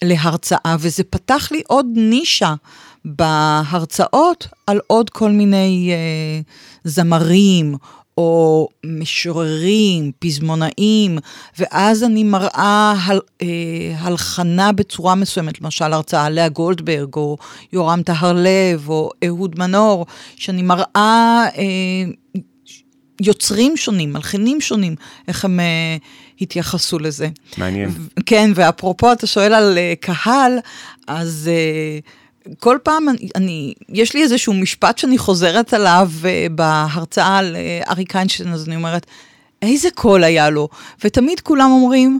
[0.01, 2.53] להרצאה, וזה פתח לי עוד נישה
[3.06, 6.45] בהרצאות על עוד כל מיני uh,
[6.84, 7.75] זמרים
[8.17, 11.17] או משוררים, פזמונאים,
[11.60, 13.47] ואז אני מראה הל, אה,
[13.97, 17.38] הלחנה בצורה מסוימת, למשל הרצאה לאה גולדברג, או
[17.73, 21.63] יורם טהרלב, או אהוד מנור, שאני מראה אה,
[23.21, 24.95] יוצרים שונים, מלחינים שונים,
[25.27, 25.97] איך הם אה,
[26.41, 27.30] התייחסו לזה.
[27.58, 27.91] מעניין.
[28.25, 30.58] כן, ואפרופו, אתה שואל על אה, קהל,
[31.08, 31.49] אז...
[31.53, 31.99] אה,
[32.60, 37.89] כל פעם אני, אני, יש לי איזשהו משפט שאני חוזרת עליו uh, בהרצאה על uh,
[37.89, 39.05] אריק איינשטיין, אז אני אומרת,
[39.62, 40.69] איזה קול היה לו?
[41.03, 42.19] ותמיד כולם אומרים,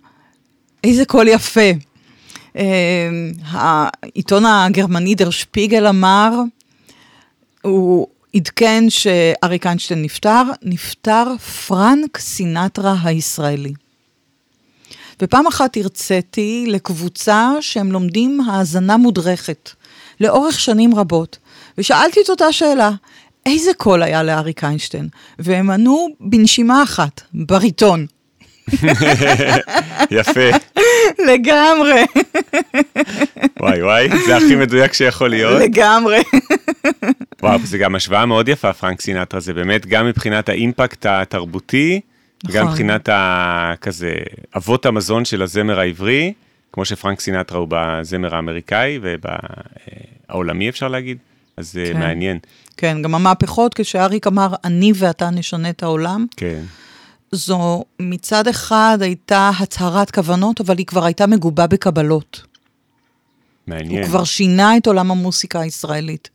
[0.83, 1.71] איזה קול יפה.
[2.53, 2.59] Uh,
[3.43, 6.31] העיתון הגרמני דר שפיגל אמר,
[7.61, 11.37] הוא עדכן שאריק איינשטיין נפטר, נפטר
[11.67, 13.73] פרנק סינטרה הישראלי.
[15.21, 19.69] ופעם אחת הרציתי לקבוצה שהם לומדים האזנה מודרכת,
[20.19, 21.38] לאורך שנים רבות,
[21.77, 22.91] ושאלתי את אותה שאלה,
[23.45, 25.08] איזה קול היה לאריק איינשטיין?
[25.39, 28.06] והם ענו בנשימה אחת, בריטון.
[30.12, 30.49] יפה.
[31.27, 32.06] לגמרי,
[33.60, 35.62] וואי וואי, זה הכי מדויק שיכול להיות.
[35.62, 36.23] לגמרי.
[37.43, 41.99] וואו, זה גם השוואה מאוד יפה, פרנק סינטרה, זה באמת גם מבחינת האימפקט התרבותי,
[42.47, 42.67] גם נכון.
[42.67, 43.73] מבחינת ה...
[43.82, 44.13] כזה,
[44.56, 46.34] אבות המזון של הזמר העברי,
[46.77, 51.17] כמו שפרנק סינטרה הוא בזמר האמריקאי ובעולמי אפשר להגיד,
[51.57, 51.99] אז זה כן.
[51.99, 52.39] מעניין.
[52.77, 56.61] כן, גם המהפכות, כשאריק אמר, אני ואתה נשנה את העולם, כן,
[57.31, 62.45] זו מצד אחד הייתה הצהרת כוונות, אבל היא כבר הייתה מגובה בקבלות.
[63.67, 64.01] מעניין.
[64.01, 66.29] הוא כבר שינה את עולם המוסיקה הישראלית,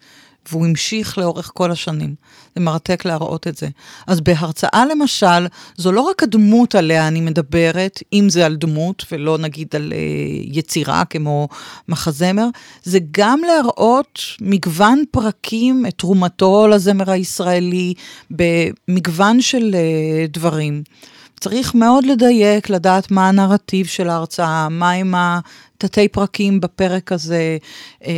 [0.51, 2.15] והוא המשיך לאורך כל השנים.
[2.55, 3.69] זה מרתק להראות את זה.
[4.07, 9.39] אז בהרצאה למשל, זו לא רק הדמות עליה אני מדברת, אם זה על דמות, ולא
[9.39, 9.99] נגיד על אה,
[10.45, 11.49] יצירה כמו
[11.89, 12.47] מחזמר,
[12.83, 17.95] זה גם להראות מגוון פרקים, את תרומתו לזמר הישראלי,
[18.31, 20.83] במגוון של אה, דברים.
[21.41, 25.15] צריך מאוד לדייק, לדעת מה הנרטיב של ההרצאה, מהם
[25.85, 27.59] התתי פרקים בפרק הזה,
[28.07, 28.13] אה,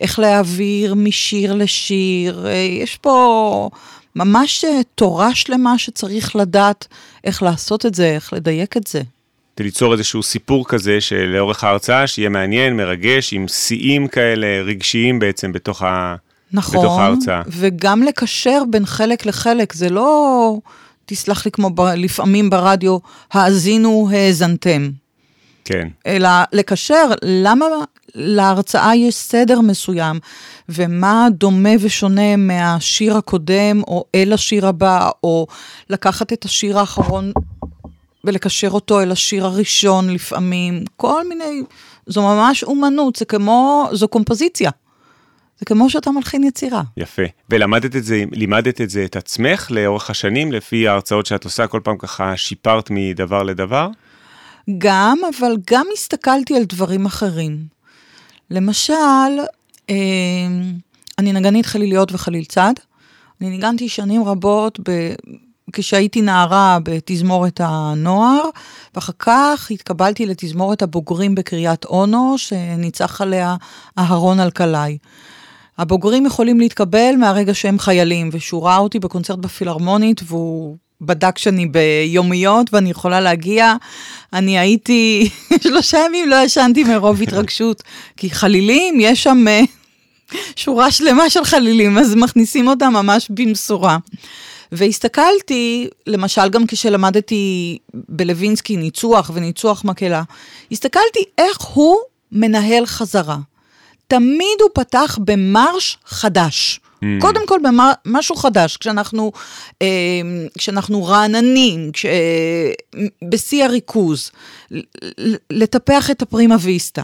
[0.00, 3.70] איך להעביר משיר לשיר, אה, יש פה
[4.16, 6.86] ממש אה, תורה שלמה שצריך לדעת
[7.24, 9.02] איך לעשות את זה, איך לדייק את זה.
[9.60, 15.82] ליצור איזשהו סיפור כזה שלאורך ההרצאה, שיהיה מעניין, מרגש, עם שיאים כאלה רגשיים בעצם בתוך,
[15.82, 16.14] ה...
[16.52, 17.42] בתוך נכון, ההרצאה.
[17.48, 20.56] וגם לקשר בין חלק לחלק, זה לא,
[21.06, 22.98] תסלח לי כמו ב, לפעמים ברדיו,
[23.32, 24.90] האזינו, האזנתם.
[25.64, 27.66] כן, אלא לקשר למה
[28.14, 30.18] להרצאה יש סדר מסוים,
[30.68, 35.46] ומה דומה ושונה מהשיר הקודם, או אל השיר הבא, או
[35.90, 37.32] לקחת את השיר האחרון
[38.24, 41.62] ולקשר אותו אל השיר הראשון לפעמים, כל מיני,
[42.06, 44.70] זו ממש אומנות, זה כמו, זו קומפוזיציה.
[45.58, 46.82] זה כמו שאתה מלחין יצירה.
[46.96, 47.22] יפה.
[47.50, 51.80] ולמדת את זה, לימדת את זה את עצמך לאורך השנים, לפי ההרצאות שאת עושה, כל
[51.84, 53.88] פעם ככה שיפרת מדבר לדבר?
[54.78, 57.66] גם, אבל גם הסתכלתי על דברים אחרים.
[58.50, 58.94] למשל,
[59.90, 59.96] אה,
[61.18, 62.72] אני נגנית חליליות וחליל צד.
[63.40, 65.12] אני ניגנתי שנים רבות ב...
[65.72, 68.42] כשהייתי נערה בתזמורת הנוער,
[68.94, 73.56] ואחר כך התקבלתי לתזמורת הבוגרים בקריית אונו, שניצח עליה
[73.98, 74.98] אהרון אלקלעי.
[75.78, 82.74] הבוגרים יכולים להתקבל מהרגע שהם חיילים, ושהוא ראה אותי בקונצרט בפילהרמונית, והוא בדק שאני ביומיות,
[82.74, 83.74] ואני יכולה להגיע.
[84.32, 85.28] אני הייתי,
[85.62, 87.82] שלושה ימים לא ישנתי מרוב התרגשות,
[88.16, 89.60] כי חלילים, יש שם אה,
[90.56, 93.98] שורה שלמה של חלילים, אז מכניסים אותם ממש במשורה.
[94.72, 100.22] והסתכלתי, למשל גם כשלמדתי בלווינסקי ניצוח וניצוח מקהלה,
[100.72, 101.96] הסתכלתי איך הוא
[102.32, 103.38] מנהל חזרה.
[104.08, 106.80] תמיד הוא פתח במרש חדש.
[107.02, 107.20] Mm.
[107.20, 107.58] קודם כל
[108.06, 109.32] במשהו חדש, כשאנחנו,
[109.82, 109.86] אה,
[110.58, 112.72] כשאנחנו רעננים, כש, אה,
[113.28, 114.30] בשיא הריכוז,
[115.50, 117.02] לטפח את הפרימה ויסטה.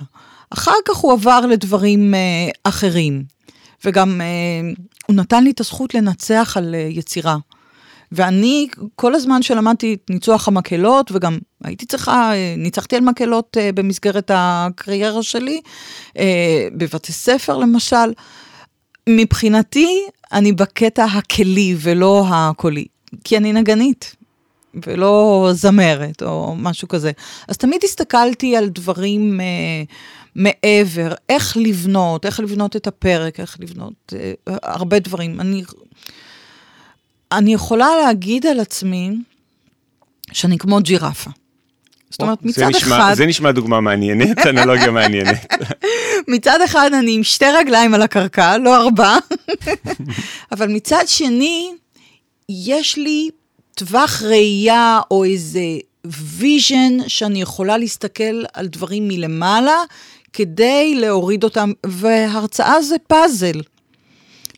[0.51, 3.25] אחר כך הוא עבר לדברים אה, אחרים,
[3.85, 4.27] וגם אה,
[5.07, 7.37] הוא נתן לי את הזכות לנצח על אה, יצירה.
[8.13, 13.71] ואני, כל הזמן שלמדתי את ניצוח המקהלות, וגם הייתי צריכה, אה, ניצחתי על מקהלות אה,
[13.75, 15.61] במסגרת הקריירה שלי,
[16.19, 18.13] אה, בבתי ספר למשל.
[19.09, 22.85] מבחינתי, אני בקטע הכלי ולא הקולי,
[23.25, 24.15] כי אני נגנית.
[24.87, 27.13] ולא זמרת או משהו כזה.
[27.49, 29.47] אז תמיד הסתכלתי על דברים אה,
[30.35, 35.41] מעבר, איך לבנות, איך לבנות את הפרק, איך לבנות אה, הרבה דברים.
[35.41, 35.63] אני,
[37.33, 39.11] אני יכולה להגיד על עצמי
[40.33, 41.31] שאני כמו ג'ירפה.
[42.11, 45.47] זאת אומרת, זה מצד נשמע, אחד, זה נשמע דוגמה מעניינת, אנלוגיה מעניינת.
[46.29, 49.17] מצד אחד אני עם שתי רגליים על הקרקע, לא ארבע,
[50.53, 51.71] אבל מצד שני,
[52.49, 53.31] יש לי
[53.75, 55.61] טווח ראייה או איזה
[56.07, 59.83] vision שאני יכולה להסתכל על דברים מלמעלה
[60.33, 63.61] כדי להוריד אותם, והרצאה זה פאזל.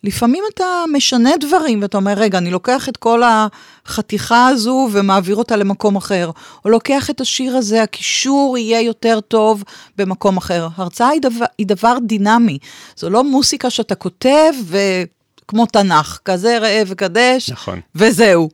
[0.04, 5.56] לפעמים אתה משנה דברים ואתה אומר, רגע, אני לוקח את כל החתיכה הזו ומעביר אותה
[5.56, 6.30] למקום אחר,
[6.64, 9.64] או לוקח את השיר הזה, הקישור יהיה יותר טוב
[9.96, 10.68] במקום אחר.
[10.76, 12.58] הרצאה היא דבר, היא דבר דינמי,
[12.96, 17.80] זו לא מוסיקה שאתה כותב וכמו תנ"ך, כזה ראה וקדש, נכון.
[17.94, 18.48] וזהו.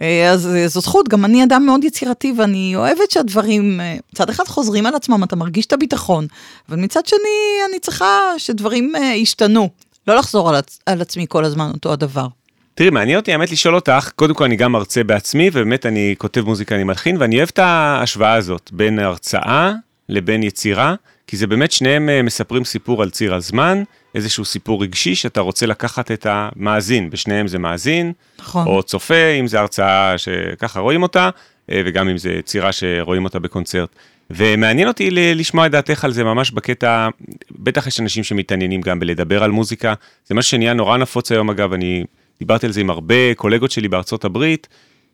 [0.00, 4.30] אה, אז אה, זו זכות, גם אני אדם מאוד יצירתי ואני אוהבת שהדברים, אה, מצד
[4.30, 6.26] אחד חוזרים על עצמם, אתה מרגיש את הביטחון,
[6.68, 9.68] אבל מצד שני אני צריכה שדברים ישתנו,
[10.08, 12.26] לא לחזור על, עצ- על עצמי כל הזמן אותו הדבר.
[12.74, 16.40] תראי, מעניין אותי האמת לשאול אותך, קודם כל אני גם מרצה בעצמי, ובאמת אני כותב
[16.40, 19.72] מוזיקה, אני מלחין, ואני אוהב את ההשוואה הזאת בין הרצאה
[20.08, 20.94] לבין יצירה,
[21.26, 23.82] כי זה באמת שניהם אה, מספרים סיפור על ציר הזמן,
[24.14, 28.66] איזשהו סיפור רגשי שאתה רוצה לקחת את המאזין, בשניהם זה מאזין, נכון.
[28.66, 31.30] או צופה, אם זה הרצאה שככה רואים אותה,
[31.70, 33.88] אה, וגם אם זה יצירה שרואים אותה בקונצרט.
[34.30, 37.08] ומעניין אותי לשמוע את דעתך על זה ממש בקטע,
[37.50, 39.94] בטח יש אנשים שמתעניינים גם בלדבר על מוזיקה,
[40.26, 42.04] זה משהו שנהיה נורא נפוץ היום אגב, אני
[42.38, 44.68] דיברתי על זה עם הרבה קולגות שלי בארצות הברית,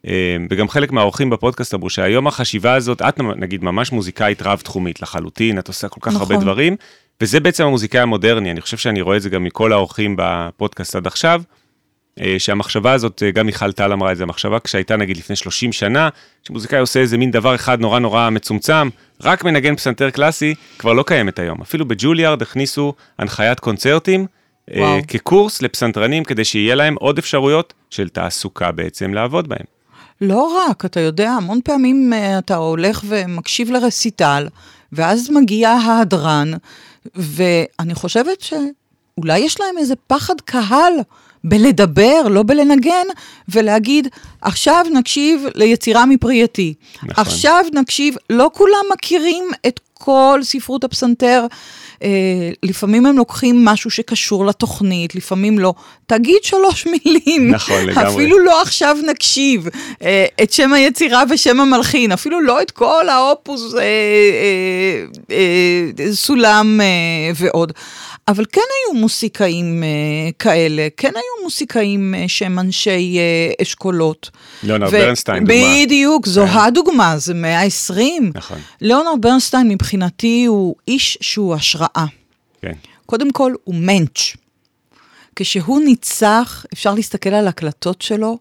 [0.07, 5.59] אה, וגם חלק מהאורחים בפודקאסט אמרו שהיום החשיבה הזאת, את נגיד ממש מוזיקאית רב-תחומית לחלוטין,
[5.59, 6.45] את עושה כל כך הרבה נכון.
[6.45, 6.77] דברים,
[7.21, 11.07] וזה בעצם המוזיקאי המודרני, אני חושב שאני רואה את זה גם מכל האורחים בפודקאסט עד
[11.07, 11.43] עכשיו,
[12.39, 16.09] שהמחשבה הזאת, אה, גם מיכל טל אמרה את זה, המחשבה כשהייתה נגיד לפני 30 שנה,
[16.43, 18.89] שמוזיקאי עושה איזה מין דבר אחד נורא נורא מצומצם,
[19.23, 21.61] רק מנגן פסנתר קלאסי, כבר לא קיימת היום.
[21.63, 24.27] אפילו בג'וליארד הכניסו הנחיית קונצרטים,
[24.71, 25.01] אה, וואו.
[25.09, 29.65] כקורס לפסנתרנים, כדי שיהיה להם עוד אפשרויות של תעסוקה בעצם לעבוד בהם.
[30.21, 34.49] לא רק, אתה יודע, המון פעמים אה, אתה הולך ומקשיב לרסיטל,
[34.93, 36.51] ואז מגיע ההדרן,
[37.15, 40.93] ואני חושבת שאולי יש להם איזה פחד קהל
[41.45, 43.07] בלדבר, לא בלנגן,
[43.49, 44.09] ולהגיד,
[44.43, 46.75] עכשיו נקשיב ליצירה מפרי עטי.
[47.03, 47.15] נכון.
[47.17, 51.47] עכשיו נקשיב, לא כולם מכירים את כל ספרות הפסנתר.
[52.03, 52.09] אה,
[52.63, 55.75] לפעמים הם לוקחים משהו שקשור לתוכנית, לפעמים לא.
[56.07, 57.51] תגיד שלוש מילים.
[57.51, 58.09] נכון, לגמרי.
[58.15, 59.69] אפילו לא עכשיו נקשיב
[60.03, 66.81] אה, את שם היצירה ושם המלחין, אפילו לא את כל האופוס, אה, אה, אה, סולם
[66.81, 66.87] אה,
[67.35, 67.73] ועוד.
[68.29, 69.89] אבל כן היו מוסיקאים אה,
[70.39, 74.31] כאלה, כן היו מוסיקאים אה, שהם אנשי אה, אשכולות.
[74.63, 75.63] ליאונרד ו- ברנסטיין, דוגמה.
[75.85, 76.59] בדיוק, זו כן.
[76.59, 78.33] הדוגמה, זה מאה העשרים.
[78.35, 78.59] נכון.
[78.81, 82.07] ליאונרד ברנסטיין מבחינתי הוא איש שהוא השראה.
[82.63, 82.73] כן.
[83.07, 84.37] קודם כל, הוא מענץ'.
[85.37, 88.39] כשהוא ניצח, אפשר להסתכל על הקלטות שלו,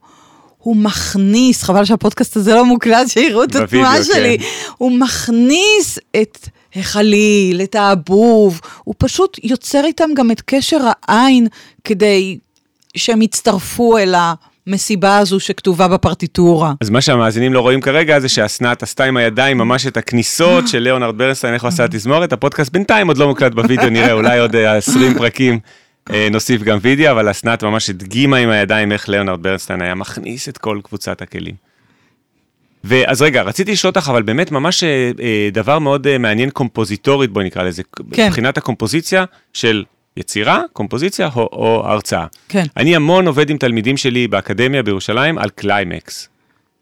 [0.57, 4.03] הוא מכניס, חבל שהפודקאסט הזה לא מוקלט, שיראו את התנועה כן.
[4.03, 4.37] שלי,
[4.77, 6.37] הוא מכניס את
[6.75, 10.77] החליל, את האבוב, הוא פשוט יוצר איתם גם את קשר
[11.07, 11.47] העין
[11.83, 12.37] כדי
[12.95, 14.15] שהם יצטרפו אל
[14.67, 16.73] המסיבה הזו שכתובה בפרטיטורה.
[16.81, 20.79] אז מה שהמאזינים לא רואים כרגע זה שאסנת עשתה עם הידיים ממש את הכניסות של
[20.79, 24.55] ליאונרד ברנסטיין, איך הוא עשה תזמורת, הפודקאסט בינתיים עוד לא מוקלט בווידאו, נראה אולי עוד
[24.55, 25.59] אה, 20 פרקים
[26.11, 30.49] אה, נוסיף גם וידאו, אבל אסנת ממש הדגימה עם הידיים איך ליאונרד ברנסטיין היה מכניס
[30.49, 31.68] את כל קבוצת הכלים.
[32.83, 37.31] ואז רגע, רציתי לשאול אותך, אבל באמת ממש אה, אה, דבר מאוד אה, מעניין קומפוזיטורית,
[37.31, 38.27] בואי נקרא לזה, כן.
[38.27, 39.83] מבחינת הקומפוזיציה של
[40.17, 42.25] יצירה, קומפוזיציה או, או הרצאה.
[42.49, 42.63] כן.
[42.77, 46.29] אני המון עובד עם תלמידים שלי באקדמיה בירושלים על קליימקס.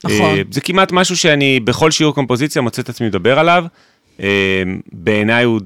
[0.03, 0.37] נכון.
[0.51, 3.65] זה כמעט משהו שאני בכל שיעור קומפוזיציה מוצא את עצמי מדבר עליו.
[4.91, 5.59] בעיניי הוא,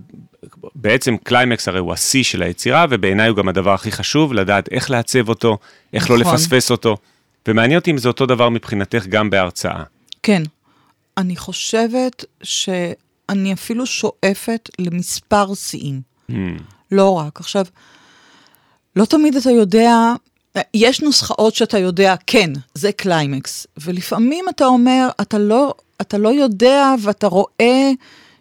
[0.75, 4.91] בעצם קליימקס הרי הוא השיא של היצירה, ובעיניי הוא גם הדבר הכי חשוב, לדעת איך
[4.91, 5.57] לעצב אותו,
[5.93, 6.33] איך לא נכון.
[6.33, 6.97] לפספס אותו.
[7.47, 9.83] ומעניין אותי אם זה אותו דבר מבחינתך גם בהרצאה.
[10.23, 10.43] כן.
[11.17, 16.01] אני חושבת שאני אפילו שואפת למספר שיאים.
[16.31, 16.33] Hmm,
[16.91, 17.39] לא רק.
[17.39, 17.65] עכשיו,
[18.95, 20.13] לא תמיד אתה יודע,
[20.73, 26.93] יש נוסחאות שאתה יודע, כן, זה קליימקס, ולפעמים אתה אומר, אתה לא, אתה לא יודע
[27.01, 27.91] ואתה רואה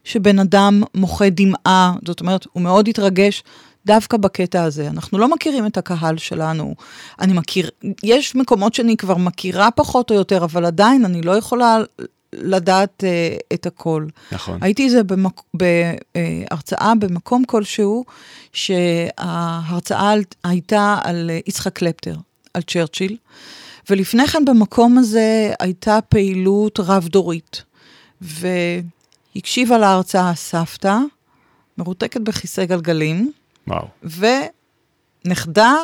[0.04, 3.42] שבן אדם מוחה דמעה, זאת אומרת, הוא מאוד התרגש.
[3.86, 6.74] דווקא בקטע הזה, אנחנו לא מכירים את הקהל שלנו.
[7.20, 7.70] אני מכיר,
[8.02, 11.78] יש מקומות שאני כבר מכירה פחות או יותר, אבל עדיין אני לא יכולה
[12.32, 14.06] לדעת uh, את הכל.
[14.32, 14.58] נכון.
[14.60, 15.40] הייתי איזה במק...
[15.54, 18.04] בהרצאה במקום כלשהו,
[18.52, 20.14] שההרצאה
[20.44, 22.16] הייתה על אה, יצחק קלפטר,
[22.54, 23.16] על צ'רצ'יל,
[23.90, 27.62] ולפני כן במקום הזה הייתה פעילות רב-דורית,
[28.20, 30.98] והקשיבה להרצאה סבתא,
[31.78, 33.32] מרותקת בכיסא גלגלים,
[33.70, 33.86] וואו.
[35.24, 35.74] ונכדה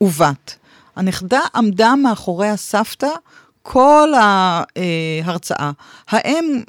[0.00, 0.56] ובת.
[0.96, 3.08] הנכדה עמדה מאחורי הסבתא
[3.62, 5.70] כל ההרצאה.
[6.08, 6.62] האם,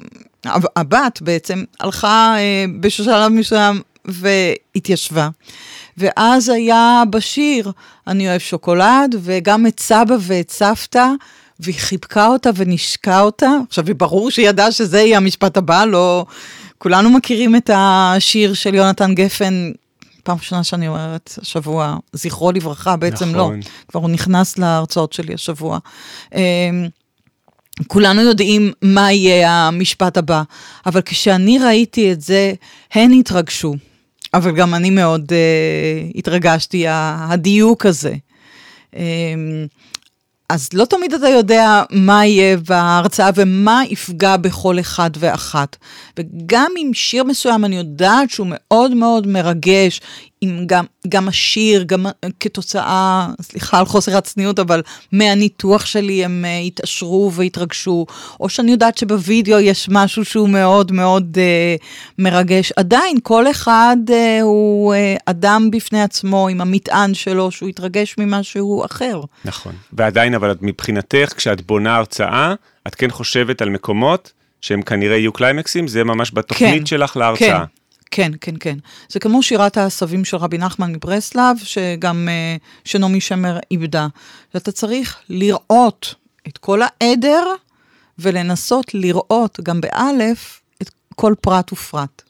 [0.76, 5.28] הבת בעצם, הלכה אה, בשלב מסוים והתיישבה.
[5.96, 7.72] ואז היה בשיר,
[8.06, 11.06] אני אוהב שוקולד, וגם את סבא ואת סבתא,
[11.60, 13.50] והיא חיבקה אותה ונשקה אותה.
[13.68, 16.26] עכשיו, ברור שהיא ידעה שזה יהיה המשפט הבא, לא...
[16.78, 19.70] כולנו מכירים את השיר של יונתן גפן,
[20.22, 23.56] פעם ראשונה שאני אומרת השבוע, זכרו לברכה, בעצם נכון.
[23.56, 25.78] לא, כבר הוא נכנס להרצאות שלי השבוע.
[26.34, 26.88] אמ,
[27.86, 30.42] כולנו יודעים מה יהיה המשפט הבא,
[30.86, 32.52] אבל כשאני ראיתי את זה,
[32.92, 33.74] הן התרגשו.
[34.34, 38.14] אבל גם אני מאוד uh, התרגשתי, הדיוק הזה.
[38.92, 38.96] Um,
[40.52, 45.76] אז לא תמיד אתה יודע מה יהיה בהרצאה ומה יפגע בכל אחד ואחת.
[46.18, 50.00] וגם אם שיר מסוים אני יודעת שהוא מאוד מאוד מרגש,
[50.42, 52.06] עם גם, גם השיר, גם
[52.40, 54.82] כתוצאה, סליחה על חוסר הצניעות, אבל
[55.12, 58.06] מהניתוח שלי הם uh, התעשרו והתרגשו,
[58.40, 61.84] או שאני יודעת שבווידאו יש משהו שהוא מאוד מאוד uh,
[62.18, 62.72] מרגש.
[62.76, 64.12] עדיין, כל אחד uh,
[64.42, 69.20] הוא uh, אדם בפני עצמו, עם המטען שלו, שהוא התרגש ממשהו אחר.
[69.44, 69.72] נכון.
[69.92, 72.54] ועדיין, אבל מבחינתך, כשאת בונה הרצאה,
[72.86, 77.58] את כן חושבת על מקומות שהם כנראה יהיו קליימקסים, זה ממש בתוכנית כן, שלך להרצאה.
[77.58, 77.81] כן.
[78.14, 78.78] כן, כן, כן.
[79.08, 84.06] זה כמו שירת העשבים של רבי נחמן מברסלב, שגם uh, שנעמי שמר איבדה.
[84.56, 86.14] אתה צריך לראות
[86.48, 87.44] את כל העדר,
[88.18, 92.22] ולנסות לראות גם באלף את כל פרט ופרט.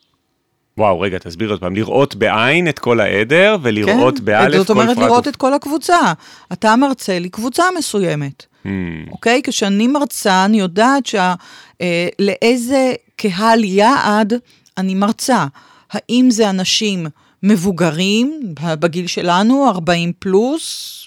[0.79, 4.67] וואו, רגע, תסביר עוד פעם, לראות בעין את כל העדר, ולראות כן, באלף כל פרט.
[4.67, 5.31] זאת אומרת, לראות ו...
[5.31, 6.13] את כל הקבוצה.
[6.53, 8.47] אתה מרצה לקבוצה מסוימת.
[8.65, 8.69] Hmm.
[9.11, 9.41] אוקיי?
[9.45, 11.35] כשאני מרצה, אני יודעת שה,
[11.81, 14.35] אה, לאיזה קהל יעד
[14.79, 15.47] אני מרצה.
[15.93, 17.07] האם זה אנשים
[17.43, 20.99] מבוגרים, בגיל שלנו, 40 פלוס,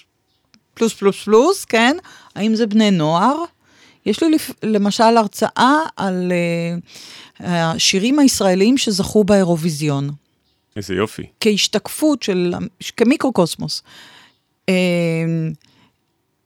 [0.74, 1.96] פלוס פלוס פלוס, כן?
[2.34, 3.36] האם זה בני נוער?
[4.06, 10.10] יש לי למשל הרצאה על uh, השירים הישראלים שזכו באירוויזיון.
[10.76, 11.22] איזה יופי.
[11.40, 12.54] כהשתקפות של,
[12.96, 13.82] כמיקרוקוסמוס.
[14.70, 14.74] Uh,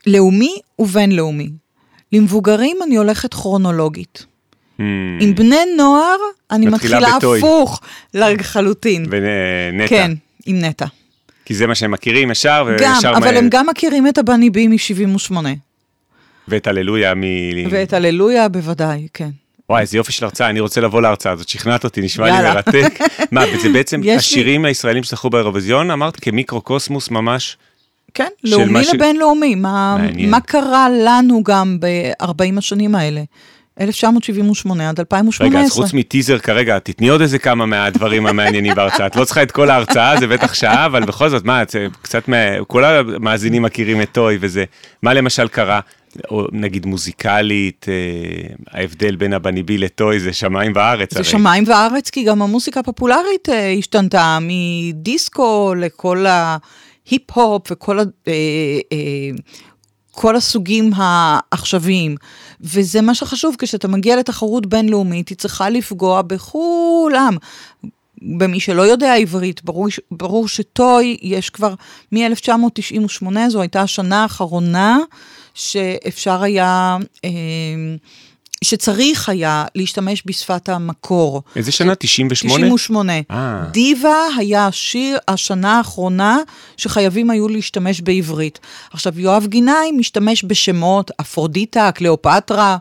[0.06, 1.50] לאומי ובינלאומי.
[2.12, 4.26] למבוגרים אני הולכת כרונולוגית.
[4.80, 4.82] Hmm.
[5.20, 6.16] עם בני נוער,
[6.50, 7.80] אני מתחילה הפוך
[8.14, 9.06] לחלוטין.
[9.10, 9.88] ונטע.
[9.88, 10.12] כן,
[10.46, 10.86] עם נטע.
[11.44, 12.84] כי זה מה שהם מכירים ישר, וישר...
[13.02, 15.36] גם, אבל הם גם מכירים את הבני בי מ-78.
[16.48, 17.22] ואת הללויה מ...
[17.70, 19.28] ואת הללויה בוודאי, כן.
[19.68, 23.00] וואי, איזה יופי של הרצאה, אני רוצה לבוא להרצאה הזאת, שכנעת אותי, נשמע לי מרתק.
[23.32, 27.56] מה, זה בעצם השירים הישראלים שזכו באירוויזיון, אמרת כמיקרוקוסמוס ממש?
[28.14, 33.22] כן, לאומי לבינלאומי, מה קרה לנו גם ב-40 השנים האלה?
[33.80, 35.46] 1978 עד 2018.
[35.46, 39.06] רגע, אז חוץ מטיזר כרגע, תתני עוד איזה כמה מהדברים המעניינים בהרצאה.
[39.06, 42.28] את לא צריכה את כל ההרצאה, זה בטח שעה, אבל בכל זאת, מה, את קצת,
[42.28, 44.64] מה, כל המאזינים מכירים את טוי וזה.
[45.02, 45.80] מה למשל קרה?
[46.30, 51.14] או נגיד מוזיקלית, אה, ההבדל בין הבניבי לטוי זה שמיים וארץ.
[51.14, 51.28] זה הרי.
[51.28, 58.02] שמיים וארץ, כי גם המוסיקה הפופולרית אה, השתנתה מדיסקו לכל ההיפ-הופ וכל ה...
[58.28, 58.32] אה,
[58.92, 58.98] אה,
[60.10, 62.16] כל הסוגים העכשוויים.
[62.62, 67.36] וזה מה שחשוב, כשאתה מגיע לתחרות בינלאומית, היא צריכה לפגוע בכולם.
[68.22, 71.74] במי שלא יודע עברית, ברור, ברור שטוי, יש כבר
[72.12, 74.98] מ-1998, זו הייתה השנה האחרונה
[75.54, 76.96] שאפשר היה...
[77.24, 77.30] אה,
[78.64, 81.42] שצריך היה להשתמש בשפת המקור.
[81.56, 81.94] איזה שנה?
[81.94, 82.66] 98?
[82.66, 83.12] 98.
[83.30, 83.64] אה.
[83.70, 86.38] דיווה היה השיר, השנה האחרונה
[86.76, 88.58] שחייבים היו להשתמש בעברית.
[88.92, 92.76] עכשיו, יואב גינאי משתמש בשמות אפרודיטה, קליאופטרה,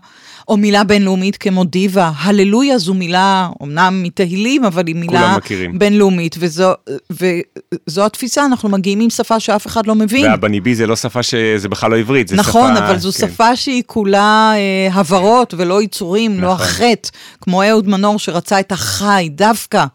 [0.50, 2.12] או מילה בינלאומית כמו דיווה.
[2.18, 5.38] הללויה זו מילה, אמנם מתהילים, אבל היא מילה
[5.74, 6.74] בינלאומית, וזו,
[7.10, 10.26] וזו התפיסה, אנחנו מגיעים עם שפה שאף אחד לא מבין.
[10.26, 12.72] והבניבי זה לא שפה שזה בכלל לא עברית, זה נכון, שפה...
[12.72, 13.28] נכון, אבל זו כן.
[13.28, 16.47] שפה שהיא כולה אה, הברות ולא יצורים, לא נכון.
[16.47, 17.10] לא החטא,
[17.41, 19.86] כמו אהוד מנור שרצה את החי דווקא.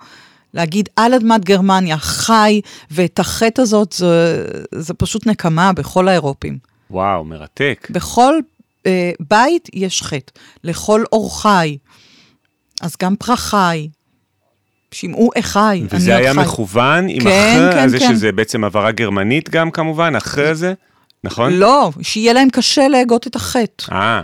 [0.55, 6.59] להגיד על אדמת גרמניה, חי, ואת החטא הזאת, זה, זה פשוט נקמה בכל האירופים.
[6.91, 7.89] וואו, מרתק.
[7.91, 8.35] בכל
[8.87, 10.33] אה, בית יש חטא,
[10.65, 11.79] לכל אור חי.
[12.83, 13.89] אז גם פרח חי.
[14.93, 15.83] שמעו אחי.
[15.91, 16.41] וזה היה חי.
[16.41, 18.15] מכוון עם כן, אחרי כן, זה כן.
[18.15, 20.75] שזה בעצם עברה גרמנית גם כמובן, אחרי זה,
[21.25, 21.53] נכון?
[21.53, 23.93] לא, שיהיה להם קשה להגות את החטא.
[23.93, 24.23] אה,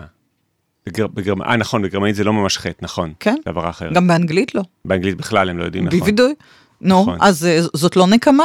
[0.87, 1.43] בגר, בגרמ...
[1.43, 3.13] אה, נכון, בגרמנית זה לא ממש חטא, נכון.
[3.21, 3.35] כן.
[3.45, 3.93] זה עברה אחרת.
[3.93, 4.63] גם באנגלית לא.
[4.85, 5.99] באנגלית בכלל הם לא יודעים, נכון.
[5.99, 6.35] בוודאי.
[6.81, 7.19] נו, נכון.
[7.21, 8.45] אז אה, זאת לא נקמה?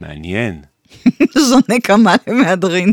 [0.00, 0.62] מעניין.
[1.48, 2.92] זו נקמה למהדרין.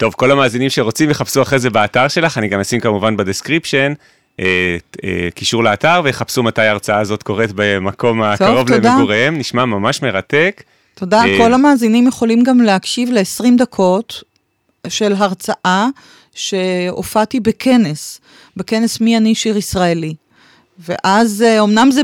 [0.00, 3.92] טוב, כל המאזינים שרוצים יחפשו אחרי זה באתר שלך, אני גם אשים כמובן ב description.
[4.40, 10.62] אה, אה, קישור לאתר ויחפשו מתי ההרצאה הזאת קורית במקום הקרוב למגוריהם, נשמע ממש מרתק.
[10.94, 14.22] תודה, אה, כל המאזינים יכולים גם להקשיב ל-20 דקות
[14.88, 15.88] של הרצאה
[16.34, 18.20] שהופעתי בכנס,
[18.56, 20.14] בכנס מי אני שיר ישראלי.
[20.78, 22.02] ואז אמנם זה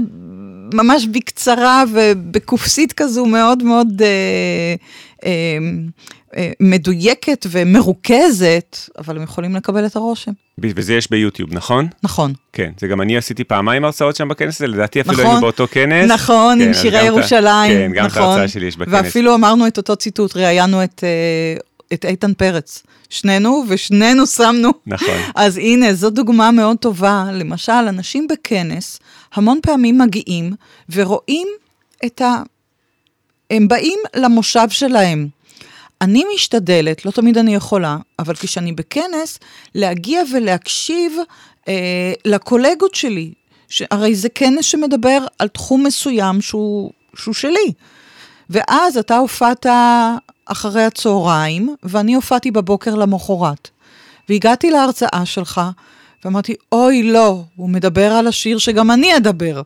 [0.75, 4.75] ממש בקצרה ובקופסית כזו מאוד מאוד אה,
[5.25, 5.59] אה,
[6.37, 10.33] אה, מדויקת ומרוכזת, אבל הם יכולים לקבל את הרושם.
[10.59, 11.89] וזה יש ביוטיוב, נכון?
[12.03, 12.33] נכון.
[12.53, 15.67] כן, זה גם אני עשיתי פעמיים הרצאות שם בכנס הזה, לדעתי אפילו נכון, היינו באותו
[15.71, 16.11] כנס.
[16.11, 17.73] נכון, כן, עם שירי ירושלים.
[17.73, 18.95] כן, גם נכון, את ההרצאה שלי יש בכנס.
[18.95, 21.61] ואפילו אמרנו את אותו ציטוט, ראיינו את, אה,
[21.93, 22.83] את איתן פרץ.
[23.11, 24.71] שנינו, ושנינו שמנו.
[24.87, 25.15] נכון.
[25.35, 27.25] אז הנה, זו דוגמה מאוד טובה.
[27.33, 28.99] למשל, אנשים בכנס
[29.37, 30.53] המון פעמים מגיעים
[30.93, 31.49] ורואים
[32.07, 32.43] את ה...
[33.51, 35.29] הם באים למושב שלהם.
[36.01, 39.39] אני משתדלת, לא תמיד אני יכולה, אבל כשאני בכנס,
[39.75, 41.17] להגיע ולהקשיב
[41.69, 43.33] אה, לקולגות שלי.
[43.91, 47.73] הרי זה כנס שמדבר על תחום מסוים שהוא, שהוא שלי.
[48.51, 49.67] ואז אתה הופעת
[50.47, 53.69] אחרי הצהריים, ואני הופעתי בבוקר למחרת.
[54.29, 55.61] והגעתי להרצאה שלך,
[56.27, 59.63] ואמרתי, אוי, לא, הוא מדבר על השיר שגם אני אדבר.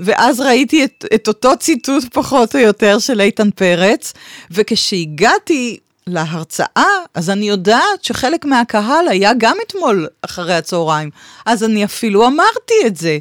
[0.00, 4.12] ואז ראיתי את, את אותו ציטוט פחות או יותר של איתן פרץ,
[4.50, 6.84] וכשהגעתי להרצאה,
[7.14, 11.10] אז אני יודעת שחלק מהקהל היה גם אתמול אחרי הצהריים,
[11.46, 13.18] אז אני אפילו אמרתי את זה.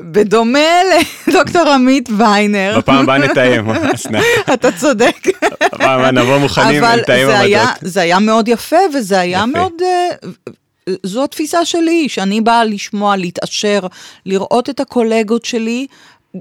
[0.00, 0.68] בדומה
[1.28, 2.74] לדוקטור עמית ויינר.
[2.78, 3.70] בפעם הבאה נתאם.
[4.54, 5.16] אתה צודק.
[5.64, 7.54] בפעם הבאה נבוא מוכנים לתאם עמדות.
[7.54, 9.72] אבל זה היה מאוד יפה, וזה היה מאוד...
[11.02, 13.80] זו התפיסה שלי, שאני באה לשמוע, להתעשר,
[14.26, 15.86] לראות את הקולגות שלי,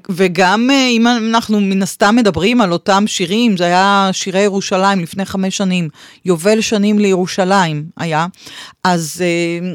[0.09, 5.25] וגם אה, אם אנחנו מן הסתם מדברים על אותם שירים, זה היה שירי ירושלים לפני
[5.25, 5.89] חמש שנים,
[6.25, 8.27] יובל שנים לירושלים היה,
[8.83, 9.73] אז אה,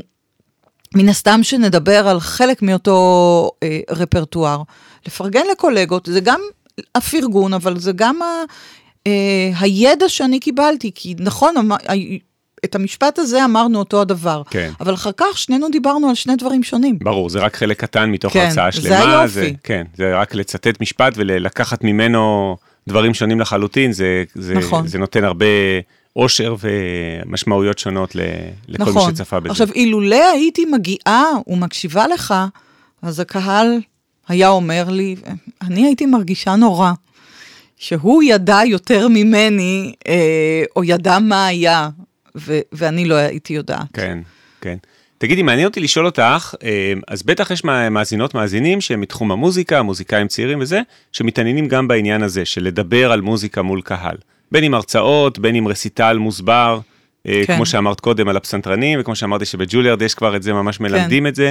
[0.95, 4.63] מן הסתם שנדבר על חלק מאותו אה, רפרטואר.
[5.07, 6.41] לפרגן לקולגות, זה גם
[6.95, 8.27] הפרגון, אבל זה גם ה,
[9.07, 11.55] אה, הידע שאני קיבלתי, כי נכון,
[12.65, 14.43] את המשפט הזה אמרנו אותו הדבר.
[14.51, 14.71] כן.
[14.81, 16.99] אבל אחר כך שנינו דיברנו על שני דברים שונים.
[16.99, 18.89] ברור, זה רק חלק קטן מתוך כן, הרצאה שלמה.
[18.89, 19.29] זה היופי.
[19.29, 22.57] זה, כן, זה רק לצטט משפט ולקחת ממנו
[22.89, 24.87] דברים שונים לחלוטין, זה, זה, נכון.
[24.87, 25.47] זה נותן הרבה
[26.17, 28.21] אושר ומשמעויות שונות ל,
[28.69, 29.11] לכל נכון.
[29.11, 29.51] מי שצפה בזה.
[29.51, 32.35] עכשיו, אילולא הייתי מגיעה ומקשיבה לך,
[33.03, 33.81] אז הקהל
[34.29, 35.17] היה אומר לי,
[35.63, 36.93] אני הייתי מרגישה נורא.
[37.77, 41.89] שהוא ידע יותר ממני, אה, או ידע מה היה,
[42.37, 43.87] ו- ואני לא הייתי יודעת.
[43.93, 44.19] כן,
[44.61, 44.77] כן.
[45.19, 50.29] תגידי, מעניין אותי לשאול אותך, אה, אז בטח יש מאזינות, מאזינים שהם מתחום המוזיקה, מוזיקאים
[50.29, 50.81] צעירים וזה,
[51.13, 54.17] שמתעניינים גם בעניין הזה, של לדבר על מוזיקה מול קהל.
[54.53, 56.81] בין עם הרצאות, בין עם רסיטל מוסבר,
[57.27, 57.57] אה, כן.
[57.57, 60.85] כמו שאמרת קודם על הפסנתרנים, וכמו שאמרתי שבג'וליארד יש כבר את זה, ממש כן.
[60.85, 61.51] מלמדים את זה,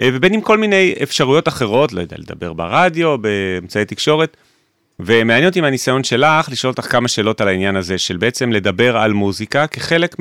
[0.00, 4.36] אה, ובין עם כל מיני אפשרויות אחרות, לא יודע, לדבר ברדיו, באמצעי תקשורת.
[5.00, 9.12] ומעניין אותי מהניסיון שלך לשאול אותך כמה שאלות על העניין הזה של בעצם לדבר על
[9.12, 10.16] מוזיקה כחלק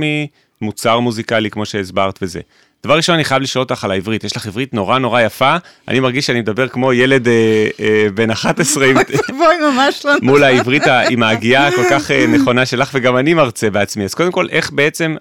[0.62, 2.40] ממוצר מוזיקלי כמו שהסברת וזה.
[2.84, 5.56] דבר ראשון אני חייב לשאול אותך על העברית, יש לך עברית נורא נורא יפה,
[5.88, 8.98] אני מרגיש שאני מדבר כמו ילד אה, אה, בן 11 עם,
[9.38, 13.70] בואי, ממש לא מול העברית עם ההגייה הכל כך אה, נכונה שלך וגם אני מרצה
[13.70, 15.16] בעצמי, אז קודם כל איך בעצם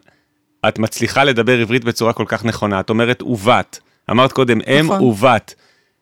[0.68, 3.80] את מצליחה לדבר עברית בצורה כל כך נכונה, את אומרת עוות,
[4.10, 5.00] אמרת קודם אם נכון.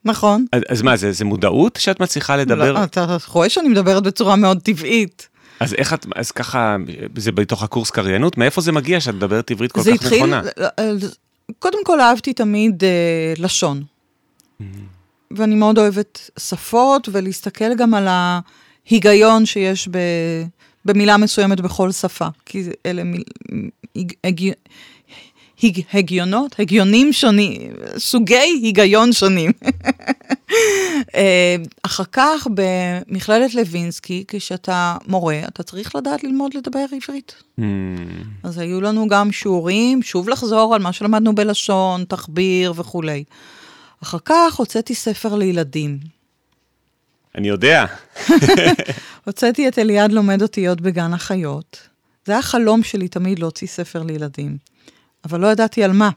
[0.04, 0.46] נכון.
[0.52, 2.72] אז, אז מה זה, זה מודעות שאת מצליחה לדבר?
[2.72, 5.28] לא, אתה רואה שאני מדברת בצורה מאוד טבעית.
[5.60, 6.76] אז איך את, אז ככה,
[7.16, 8.38] זה בתוך הקורס קריינות?
[8.38, 10.42] מאיפה זה מגיע שאת מדברת עברית כל כך התחיל, נכונה?
[11.58, 13.82] קודם כל אהבתי תמיד אה, לשון.
[15.30, 19.98] ואני מאוד אוהבת שפות, ולהסתכל גם על ההיגיון שיש ב,
[20.84, 22.26] במילה מסוימת בכל שפה.
[22.46, 23.22] כי אלה מיל,
[24.24, 24.52] הג,
[25.62, 29.52] הג, הג, הגיונות, הגיונים שונים, סוגי היגיון שונים.
[31.14, 37.34] אה, אחר כך במכללת לוינסקי, כשאתה מורה, אתה צריך לדעת ללמוד לדבר עברית.
[37.58, 37.62] Hmm,
[38.42, 43.24] אז היו לנו גם שיעורים, שוב לחזור על מה שלמדנו בלשון, תחביר וכולי.
[44.02, 45.98] אחר כך הוצאתי ספר לילדים.
[47.34, 47.86] אני יודע.
[49.26, 51.88] הוצאתי את אליעד לומד אותיות בגן החיות.
[52.26, 54.56] זה היה חלום שלי תמיד להוציא ספר לילדים,
[55.24, 56.10] אבל לא ידעתי על מה.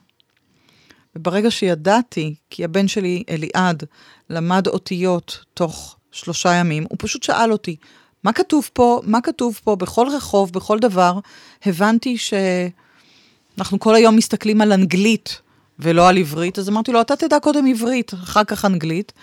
[1.16, 3.84] וברגע שידעתי, כי הבן שלי, אליעד,
[4.30, 7.76] למד אותיות תוך שלושה ימים, הוא פשוט שאל אותי,
[8.24, 11.20] מה כתוב פה, מה כתוב פה, בכל רחוב, בכל דבר,
[11.66, 15.42] הבנתי שאנחנו כל היום מסתכלים על אנגלית
[15.80, 19.14] ולא על עברית, אז אמרתי לו, אתה תדע קודם עברית, אחר כך אנגלית,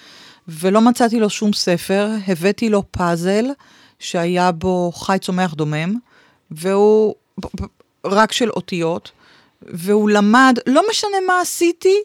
[0.49, 3.45] ולא מצאתי לו שום ספר, הבאתי לו פאזל
[3.99, 5.95] שהיה בו חי צומח דומם,
[6.51, 7.15] והוא
[8.05, 9.11] רק של אותיות,
[9.63, 11.97] והוא למד, לא משנה מה עשיתי,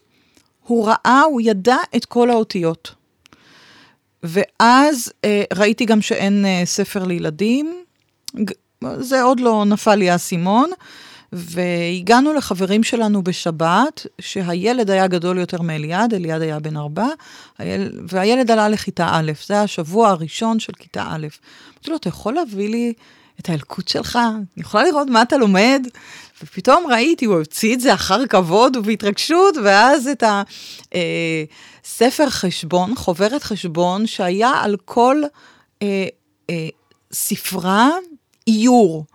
[0.67, 2.95] הוא ראה, הוא ידע את כל האותיות.
[4.23, 7.83] ואז אה, ראיתי גם שאין אה, ספר לילדים,
[8.99, 10.69] זה עוד לא נפל לי האסימון,
[11.33, 17.07] והגענו לחברים שלנו בשבת, שהילד היה גדול יותר מאליעד, אליעד היה בן ארבע,
[17.57, 17.99] היל...
[18.07, 21.27] והילד עלה לכיתה א', זה היה השבוע הראשון של כיתה א'.
[21.73, 22.93] אמרתי לו, אתה יכול להביא לי
[23.39, 24.19] את האלקוט שלך?
[24.25, 25.87] אני יכולה לראות מה אתה לומד?
[26.43, 30.23] ופתאום ראיתי, הוא הוציא את זה אחר כבוד ובהתרגשות, ואז את
[31.83, 35.21] הספר חשבון, חוברת חשבון, שהיה על כל
[35.81, 36.07] אה,
[36.49, 36.67] אה,
[37.11, 37.89] ספרה
[38.47, 39.05] איור.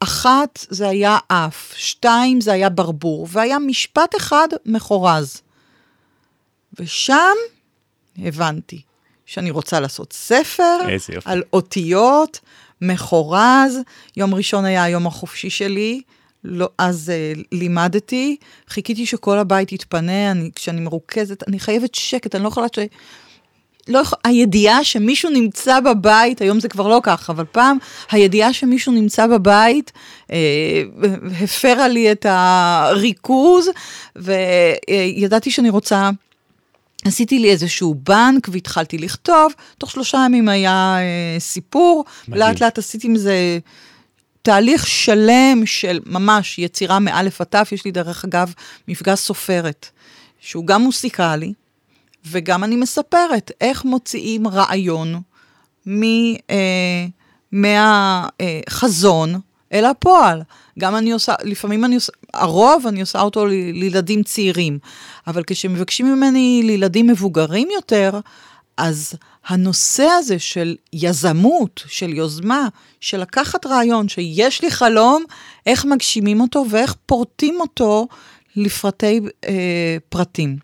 [0.00, 5.42] אחת זה היה אף, שתיים זה היה ברבור, והיה משפט אחד מחורז.
[6.80, 7.34] ושם
[8.18, 8.82] הבנתי
[9.26, 11.30] שאני רוצה לעשות ספר איזה יופי.
[11.30, 12.40] על אותיות,
[12.80, 13.78] מחורז.
[14.16, 16.00] יום ראשון היה היום החופשי שלי,
[16.44, 18.36] לא, אז uh, לימדתי,
[18.68, 22.78] חיכיתי שכל הבית יתפנה, אני, כשאני מרוכזת, אני חייבת שקט, אני לא יכולה ש...
[23.88, 27.78] לא, יכול- הידיעה שמישהו נמצא בבית, היום זה כבר לא ככה, אבל פעם,
[28.10, 29.92] הידיעה שמישהו נמצא בבית,
[30.32, 30.82] אה,
[31.42, 33.70] הפרה לי את הריכוז,
[34.16, 36.10] וידעתי שאני רוצה...
[37.04, 42.04] עשיתי לי איזשהו בנק והתחלתי לכתוב, תוך שלושה ימים היה אה, סיפור.
[42.28, 43.58] לאט לאט עשיתי עם זה
[44.42, 48.52] תהליך שלם של ממש יצירה מאלף עד תף, יש לי דרך אגב
[48.88, 49.88] מפגש סופרת,
[50.40, 51.52] שהוא גם מוסיקלי,
[52.26, 55.20] וגם אני מספרת איך מוציאים רעיון
[55.86, 56.02] מ,
[56.50, 57.06] אה,
[57.52, 59.40] מהחזון
[59.72, 60.42] אל הפועל.
[60.78, 64.78] גם אני עושה, לפעמים אני עושה, הרוב אני עושה אותו לילדים צעירים,
[65.26, 68.20] אבל כשמבקשים ממני לילדים מבוגרים יותר,
[68.76, 69.14] אז
[69.46, 72.68] הנושא הזה של יזמות, של יוזמה,
[73.00, 75.24] של לקחת רעיון שיש לי חלום,
[75.66, 78.06] איך מגשימים אותו ואיך פורטים אותו
[78.56, 80.56] לפרטי אה, פרטים.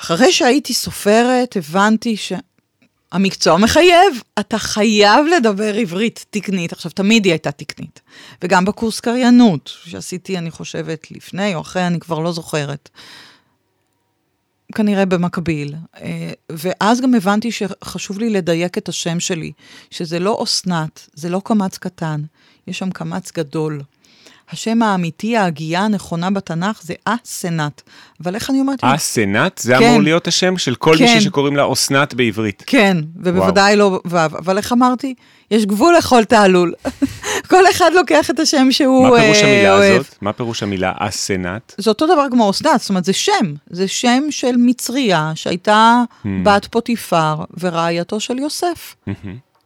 [0.00, 2.16] אחרי שהייתי סופרת, הבנתי
[3.12, 6.72] שהמקצוע מחייב, אתה חייב לדבר עברית תקנית.
[6.72, 8.00] עכשיו, תמיד היא הייתה תקנית.
[8.42, 12.88] וגם בקורס קריינות, שעשיתי, אני חושבת, לפני או אחרי, אני כבר לא זוכרת.
[14.74, 15.74] כנראה במקביל.
[16.00, 19.52] אה, ואז גם הבנתי שחשוב לי לדייק את השם שלי,
[19.90, 22.22] שזה לא אסנת, זה לא קמץ קטן,
[22.66, 23.82] יש שם קמץ גדול.
[24.52, 27.82] השם האמיתי, ההגייה הנכונה בתנ"ך זה אסנת.
[28.22, 28.84] אבל איך אני אומרת?
[28.84, 29.84] אסנת, זה כן.
[29.88, 31.04] אמור להיות השם של כל כן.
[31.04, 32.62] מישהי שקוראים לה אסנת בעברית.
[32.66, 35.14] כן, ובוודאי לא ו', אבל איך אמרתי?
[35.50, 36.72] יש גבול לכל תעלול.
[37.50, 40.00] כל אחד לוקח את השם שהוא מה פירוש אה, המילה אוהב.
[40.00, 40.14] הזאת?
[40.20, 41.74] מה פירוש המילה אסנת?
[41.78, 43.54] זה אותו דבר כמו אסנת, זאת אומרת, זה שם.
[43.70, 46.28] זה שם של מצריה שהייתה Hmm.
[46.42, 48.94] בת פוטיפר ורעייתו של יוסף.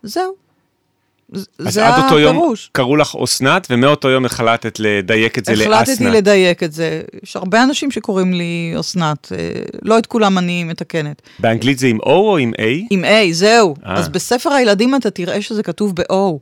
[0.03, 0.45] זהו.
[1.33, 2.70] ז- אז זה עד אותו יום הפירוש.
[2.72, 6.12] קראו לך אסנת, ומאותו יום החלטת לדייק את זה החלטתי לאסנת.
[6.14, 7.03] לדייק את זה.
[7.22, 9.39] יש הרבה אנשים שקוראים לי אסנת, אה,
[9.83, 11.22] לא את כולם אני מתקנת.
[11.39, 12.87] באנגלית זה עם O או עם A?
[12.91, 13.74] עם A, זהו.
[13.87, 13.95] אה.
[13.95, 16.39] אז בספר הילדים אתה תראה שזה כתוב ב-O.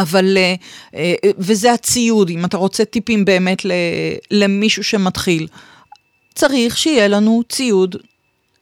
[0.00, 0.54] אבל, אה,
[0.94, 3.72] אה, וזה הציוד, אם אתה רוצה טיפים באמת ל-
[4.30, 5.46] למישהו שמתחיל,
[6.34, 7.96] צריך שיהיה לנו ציוד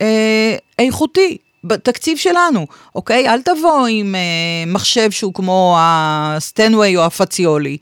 [0.01, 1.37] אה, איכותי.
[1.65, 3.29] בתקציב שלנו, אוקיי?
[3.29, 4.21] אל תבוא עם אה,
[4.67, 7.77] מחשב שהוא כמו הסטנווי או הפציולי,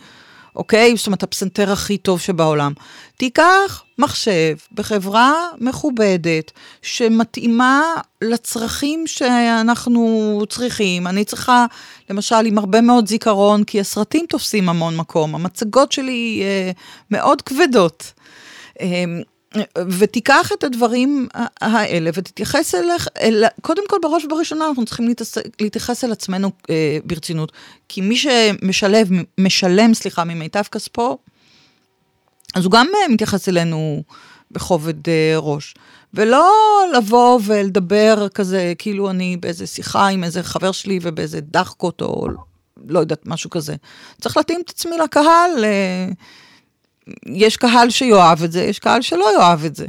[0.57, 0.97] אוקיי?
[0.97, 2.73] זאת אומרת, הפסנתר הכי טוב שבעולם.
[3.17, 6.53] תיקח מחשב בחברה מכובדת,
[6.83, 7.83] שמתאימה
[8.23, 11.07] לצרכים שאנחנו צריכים.
[11.07, 11.67] אני צריכה,
[12.11, 15.35] למשל, עם הרבה מאוד זיכרון, כי הסרטים תופסים המון מקום.
[15.35, 16.71] המצגות שלי אה,
[17.11, 18.13] מאוד כבדות.
[18.81, 19.05] אה,
[19.99, 21.29] ותיקח את הדברים
[21.61, 26.99] האלה ותתייחס אליך, אל, קודם כל בראש ובראשונה אנחנו צריכים להתעס, להתייחס אל עצמנו אה,
[27.05, 27.53] ברצינות,
[27.89, 31.19] כי מי שמשלב, משלם, סליחה, ממיטב כספו,
[32.55, 34.03] אז הוא גם אה, מתייחס אלינו
[34.51, 35.75] בכובד אה, ראש.
[36.15, 36.51] ולא
[36.97, 42.27] לבוא ולדבר כזה, כאילו אני באיזה שיחה עם איזה חבר שלי ובאיזה דחקות, או
[42.89, 43.75] לא יודעת, משהו כזה.
[44.21, 46.09] צריך להתאים את עצמי לקהל, אה,
[47.27, 49.87] יש קהל שיאהב את זה, יש קהל שלא יאהב את זה.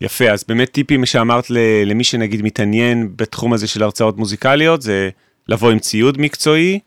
[0.00, 1.50] יפה, אז באמת טיפים שאמרת
[1.86, 5.10] למי שנגיד מתעניין בתחום הזה של הרצאות מוזיקליות, זה
[5.48, 6.78] לבוא עם ציוד מקצועי,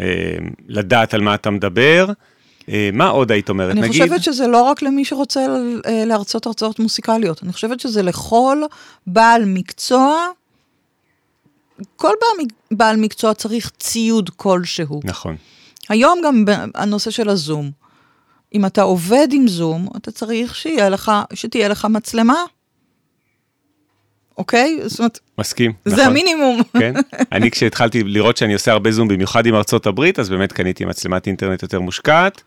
[0.00, 0.04] אה,
[0.68, 2.06] לדעת על מה אתה מדבר.
[2.68, 3.70] אה, מה עוד היית אומרת?
[3.70, 4.02] אני נגיד...
[4.02, 5.40] חושבת שזה לא רק למי שרוצה
[5.86, 8.58] אה, להרצות הרצאות מוסיקליות, אני חושבת שזה לכל
[9.06, 10.26] בעל מקצוע,
[11.96, 15.00] כל בעל, בעל מקצוע צריך ציוד כלשהו.
[15.04, 15.36] נכון.
[15.88, 16.44] היום גם
[16.74, 17.79] הנושא של הזום.
[18.54, 22.44] אם אתה עובד עם זום, אתה צריך שיהיה לך, שתהיה לך מצלמה.
[24.38, 24.78] אוקיי?
[24.84, 25.18] זאת אומרת...
[25.38, 26.06] מסכים, זה נכון.
[26.06, 26.62] המינימום.
[26.78, 26.94] כן.
[27.32, 31.26] אני כשהתחלתי לראות שאני עושה הרבה זום, במיוחד עם ארצות הברית, אז באמת קניתי מצלמת
[31.26, 32.42] אינטרנט יותר מושקעת.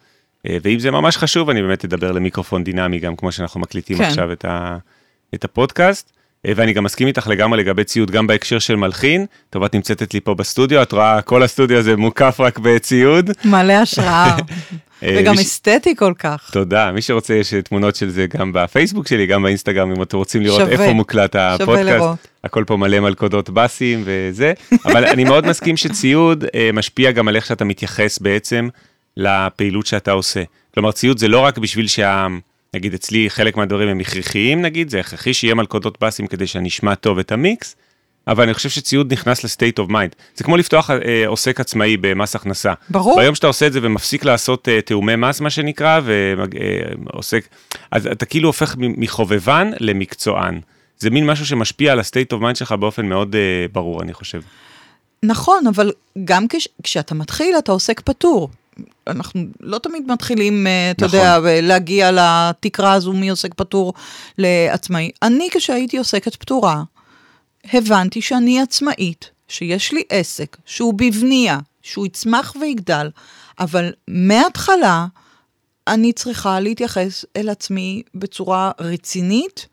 [0.47, 4.03] אה, ואם זה ממש חשוב, אני באמת אדבר למיקרופון דינמי, גם כמו שאנחנו מקליטים כן.
[4.03, 4.77] עכשיו את, ה,
[5.33, 6.11] את הפודקאסט.
[6.45, 9.25] אה, ואני גם מסכים איתך לגמרי לגבי ציוד, גם בהקשר של מלחין.
[9.49, 13.29] טוב, את נמצאת אצלי פה בסטודיו, את רואה, כל הסטודיו הזה מוקף רק בציוד.
[13.45, 14.37] מלא השראה.
[15.03, 16.49] אה, וגם אסתטי כל כך.
[16.51, 20.41] תודה, מי שרוצה, יש תמונות של זה גם בפייסבוק שלי, גם באינסטגרם, אם אתם רוצים
[20.41, 21.81] לראות איפה מוקלט הפודקאסט.
[21.81, 22.27] שווה לראות.
[22.43, 24.53] הכל פה מלא מלכודות באסים וזה,
[24.85, 28.69] אבל אני מאוד מסכים שציוד משפיע גם על איך שאתה מתייחס בעצם
[29.17, 30.43] לפעילות שאתה עושה.
[30.73, 32.27] כלומר, ציוד זה לא רק בשביל שה...
[32.73, 36.95] נגיד אצלי חלק מהדברים הם הכרחיים נגיד, זה הכרחי שיהיה מלכודות באסים כדי שאני אשמע
[36.95, 37.75] טוב את המיקס,
[38.27, 40.15] אבל אני חושב שציוד נכנס ל state of mind.
[40.35, 42.73] זה כמו לפתוח אה, עוסק עצמאי במס הכנסה.
[42.89, 43.19] ברור.
[43.19, 48.07] ביום שאתה עושה את זה ומפסיק לעשות אה, תיאומי מס, מה שנקרא, ועוסק, אה, אז
[48.07, 50.59] אתה כאילו הופך מחובבן למקצוען.
[50.99, 54.13] זה מין משהו שמשפיע על ה state of mind שלך באופן מאוד אה, ברור, אני
[54.13, 54.41] חושב.
[55.23, 55.91] נכון, אבל
[56.23, 58.49] גם כש, כשאתה מתחיל, אתה עוסק פטור.
[59.07, 61.19] אנחנו לא תמיד מתחילים, אה, אתה נכון.
[61.19, 63.93] יודע, להגיע לתקרה הזו מי עוסק פטור
[64.37, 65.11] לעצמאי.
[65.21, 66.83] אני, כשהייתי עוסקת פטורה,
[67.71, 73.09] הבנתי שאני עצמאית, שיש לי עסק, שהוא בבנייה, שהוא יצמח ויגדל,
[73.59, 75.05] אבל מההתחלה
[75.87, 79.67] אני צריכה להתייחס אל עצמי בצורה רצינית,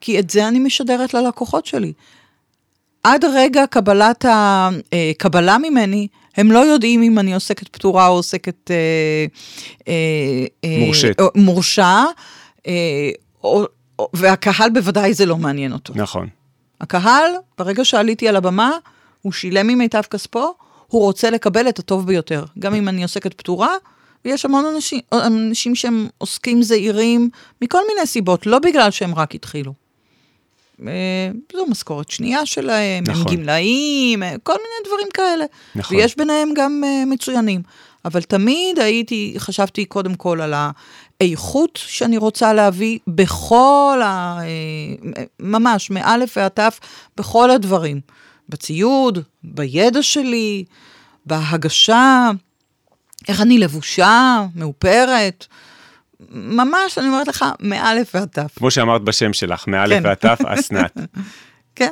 [0.00, 1.92] כי את זה אני משדרת ללקוחות שלי.
[3.02, 8.70] עד רגע קבלת הקבלה אה, ממני, הם לא יודעים אם אני עוסקת פטורה או עוסקת...
[8.70, 9.26] אה,
[9.88, 10.46] אה,
[11.34, 12.04] מורשה,
[13.44, 13.64] או,
[13.98, 15.92] או, והקהל בוודאי זה לא מעניין אותו.
[15.96, 16.28] נכון.
[16.80, 18.70] הקהל, ברגע שעליתי על הבמה,
[19.22, 20.54] הוא שילם ממיטב כספו,
[20.86, 22.44] הוא רוצה לקבל את הטוב ביותר.
[22.58, 23.74] גם אם אני עוסקת פטורה,
[24.24, 27.30] ויש המון אנשים, אנשים שהם עוסקים זעירים
[27.62, 29.72] מכל מיני סיבות, לא בגלל שהם רק התחילו.
[30.86, 33.32] אה, זו משכורת שנייה שלהם, נכון.
[33.32, 35.44] הם גמלאים, אה, כל מיני דברים כאלה.
[35.74, 35.96] נכון.
[35.96, 37.62] ויש ביניהם גם uh, מצוינים.
[38.04, 40.54] אבל תמיד הייתי, חשבתי קודם כל על
[41.24, 44.40] האיכות שאני רוצה להביא בכל ה...
[45.40, 46.80] ממש, מאלף ועד תף,
[47.16, 48.00] בכל הדברים.
[48.48, 50.64] בציוד, בידע שלי,
[51.26, 52.30] בהגשה,
[53.28, 55.46] איך אני לבושה, מאופרת.
[56.30, 58.58] ממש, אני אומרת לך, מאלף ועד תף.
[58.58, 60.06] כמו שאמרת בשם שלך, מאלף כן.
[60.06, 60.96] ועד תף, אסנת.
[61.76, 61.90] כן.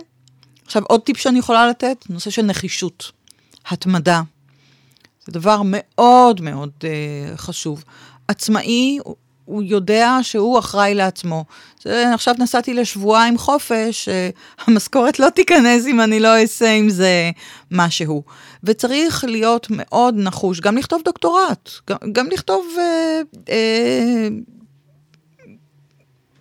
[0.67, 3.13] עכשיו, עוד טיפ שאני יכולה לתת, נושא של נחישות,
[3.67, 4.23] התמדה.
[5.27, 6.85] זה דבר מאוד מאוד uh,
[7.37, 7.85] חשוב.
[8.29, 8.99] עצמאי,
[9.45, 11.45] הוא יודע שהוא אחראי לעצמו.
[11.85, 14.09] עכשיו נסעתי לשבועיים חופש,
[14.67, 17.31] המשכורת לא תיכנס אם אני לא אעשה עם זה
[17.71, 18.23] משהו.
[18.65, 23.51] וצריך להיות מאוד נחוש, גם לכתוב דוקטורט, גם, גם לכתוב, uh, uh,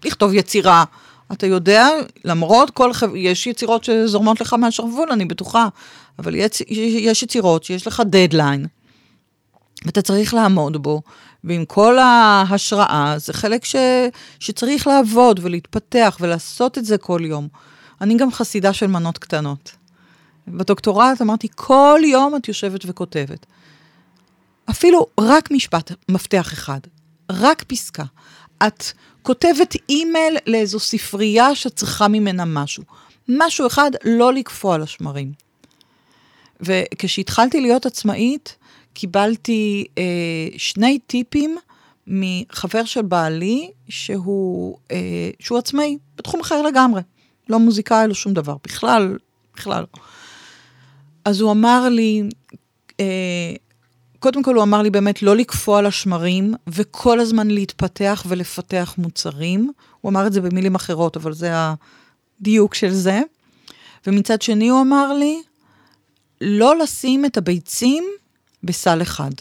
[0.06, 0.84] לכתוב יצירה.
[1.32, 1.88] אתה יודע,
[2.26, 3.16] למרות כל, חב...
[3.16, 5.68] יש יצירות שזורמות לך מהשרוול, אני בטוחה,
[6.20, 6.62] אבל יש,
[7.00, 8.66] יש יצירות שיש לך דדליין,
[9.86, 11.02] ואתה צריך לעמוד בו,
[11.44, 13.76] ועם כל ההשראה, זה חלק ש,
[14.40, 17.48] שצריך לעבוד ולהתפתח ולעשות את זה כל יום.
[18.02, 19.72] אני גם חסידה של מנות קטנות.
[20.48, 23.46] בדוקטורט אמרתי, כל יום את יושבת וכותבת.
[24.70, 26.80] אפילו רק משפט מפתח אחד,
[27.32, 28.04] רק פסקה.
[28.68, 28.84] את
[29.22, 32.84] כותבת אימייל לאיזו ספרייה שצריכה ממנה משהו.
[33.30, 35.32] משהו אחד, לא לקפוא על השמרים.
[36.60, 38.56] וכשהתחלתי להיות עצמאית,
[38.94, 40.04] קיבלתי אה,
[40.58, 41.58] שני טיפים
[42.08, 47.02] מחבר של בעלי, שהוא, אה, שהוא עצמאי, בתחום אחר לגמרי.
[47.50, 49.18] לא מוזיקאי, לא שום דבר, בכלל,
[49.56, 50.02] בכלל לא.
[51.26, 52.24] אז הוא אמר לי,
[53.00, 53.54] אה,
[54.20, 59.72] קודם כל הוא אמר לי באמת לא לקפוא על השמרים, וכל הזמן להתפתח ולפתח מוצרים.
[60.02, 63.22] הוא אמר את זה במילים אחרות, אבל זה הדיוק של זה.
[64.08, 65.42] ומצד שני הוא אמר לי,
[66.42, 68.04] לא לשים את הביצים
[68.64, 69.32] בסל אחד.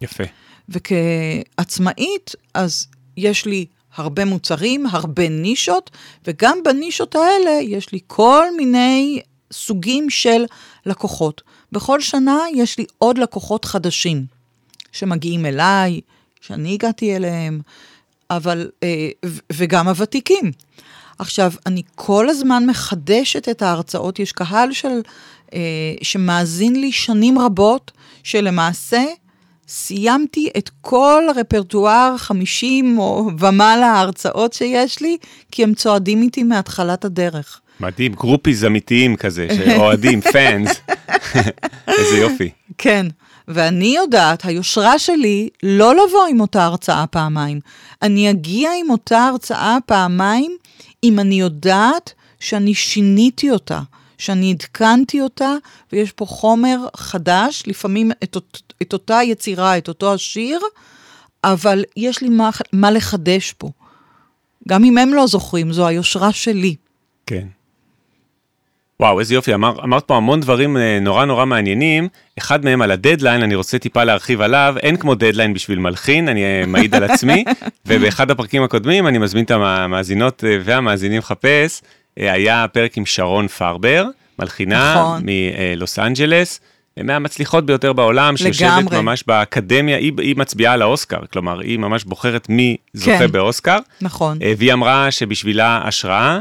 [0.00, 0.24] יפה.
[0.68, 5.90] וכעצמאית, אז יש לי הרבה מוצרים, הרבה נישות,
[6.26, 9.20] וגם בנישות האלה יש לי כל מיני
[9.52, 10.44] סוגים של
[10.86, 11.42] לקוחות.
[11.72, 14.26] בכל שנה יש לי עוד לקוחות חדשים
[14.92, 16.00] שמגיעים אליי,
[16.40, 17.60] שאני הגעתי אליהם,
[18.30, 19.08] אבל, אה,
[19.52, 20.52] וגם הוותיקים.
[21.18, 25.00] עכשיו, אני כל הזמן מחדשת את ההרצאות, יש קהל של,
[26.02, 27.90] שמאזין לי שנים רבות,
[28.22, 29.02] שלמעשה
[29.68, 35.16] סיימתי את כל הרפרטואר 50 או ומעלה ההרצאות שיש לי,
[35.52, 37.60] כי הם צועדים איתי מהתחלת הדרך.
[37.80, 40.80] מדהים, גרופיז אמיתיים כזה, שאוהדים, פאנס.
[41.88, 42.50] איזה יופי.
[42.78, 43.06] כן,
[43.48, 47.60] ואני יודעת, היושרה שלי, לא לבוא עם אותה הרצאה פעמיים.
[48.02, 50.56] אני אגיע עם אותה הרצאה פעמיים,
[51.04, 53.80] אם אני יודעת שאני שיניתי אותה,
[54.20, 55.54] שאני עדכנתי אותה,
[55.92, 58.36] ויש פה חומר חדש, לפעמים את,
[58.82, 60.60] את אותה יצירה, את אותו השיר,
[61.44, 63.70] אבל יש לי מה, מה לחדש פה.
[64.68, 66.74] גם אם הם לא זוכרים, זו היושרה שלי.
[67.26, 67.46] כן.
[69.00, 72.08] וואו, איזה יופי, אמר, אמרת פה המון דברים אה, נורא נורא מעניינים,
[72.38, 76.44] אחד מהם על הדדליין, אני רוצה טיפה להרחיב עליו, אין כמו דדליין בשביל מלחין, אני
[76.44, 77.44] אה, מעיד על עצמי,
[77.86, 81.82] ובאחד הפרקים הקודמים, אני מזמין את המאזינות אה, והמאזינים לחפש,
[82.20, 84.06] היה פרק עם שרון פרבר,
[84.38, 85.22] מלחינה נכון.
[85.24, 86.60] מלוס אנג'לס,
[86.96, 89.02] מהמצליחות ביותר בעולם, שיושבת לגמרי.
[89.02, 93.78] ממש באקדמיה, היא, היא מצביעה על האוסקר, כלומר, היא ממש בוחרת מי זוכה כן, באוסקר.
[94.00, 94.38] נכון.
[94.58, 96.40] והיא אמרה שבשבילה השראה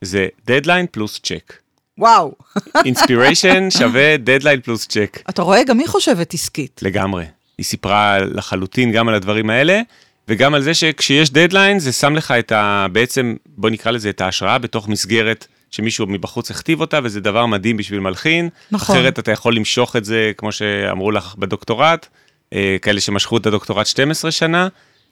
[0.00, 1.52] זה deadline plus check.
[1.98, 2.32] וואו.
[2.84, 5.22] inspiration שווה deadline plus check.
[5.30, 6.80] אתה רואה, גם היא חושבת עסקית.
[6.82, 7.24] לגמרי.
[7.58, 9.80] היא סיפרה לחלוטין גם על הדברים האלה,
[10.28, 12.86] וגם על זה שכשיש דדליין זה שם לך את ה...
[12.92, 17.76] בעצם, בוא נקרא לזה את ההשראה בתוך מסגרת שמישהו מבחוץ הכתיב אותה, וזה דבר מדהים
[17.76, 18.48] בשביל מלחין.
[18.70, 18.96] נכון.
[18.96, 22.06] אחרת אתה יכול למשוך את זה, כמו שאמרו לך בדוקטורט,
[22.52, 24.68] אה, כאלה שמשכו את הדוקטורט 12 שנה.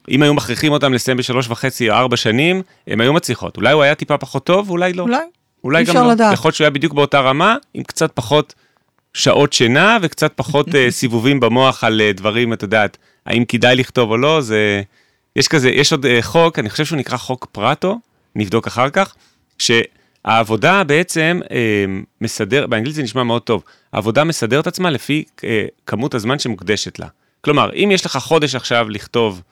[0.08, 3.56] אם היו מכריחים אותם לסיים בשלוש וחצי או ארבע שנים, הם היו מצליחות.
[3.56, 5.02] אולי הוא היה טיפה פחות טוב, אולי לא.
[5.02, 5.18] אולי.
[5.64, 6.12] אולי גם לא.
[6.12, 6.32] לדעת.
[6.32, 8.54] יכול להיות שהוא היה בדיוק באותה רמה, עם קצת פחות
[9.14, 14.10] שעות שינה וקצת פחות uh, סיבובים במוח על uh, דברים, את יודעת, האם כדאי לכתוב
[14.10, 14.82] או לא, זה...
[15.36, 17.98] יש כזה, יש עוד uh, חוק, אני חושב שהוא נקרא חוק פרטו,
[18.36, 19.14] נבדוק אחר כך,
[19.58, 21.48] שהעבודה בעצם uh,
[22.20, 25.42] מסדר, באנגלית זה נשמע מאוד טוב, העבודה מסדרת עצמה לפי uh,
[25.86, 27.06] כמות הזמן שמוקדשת לה.
[27.40, 29.42] כלומר, אם יש לך חודש עכשיו לכתוב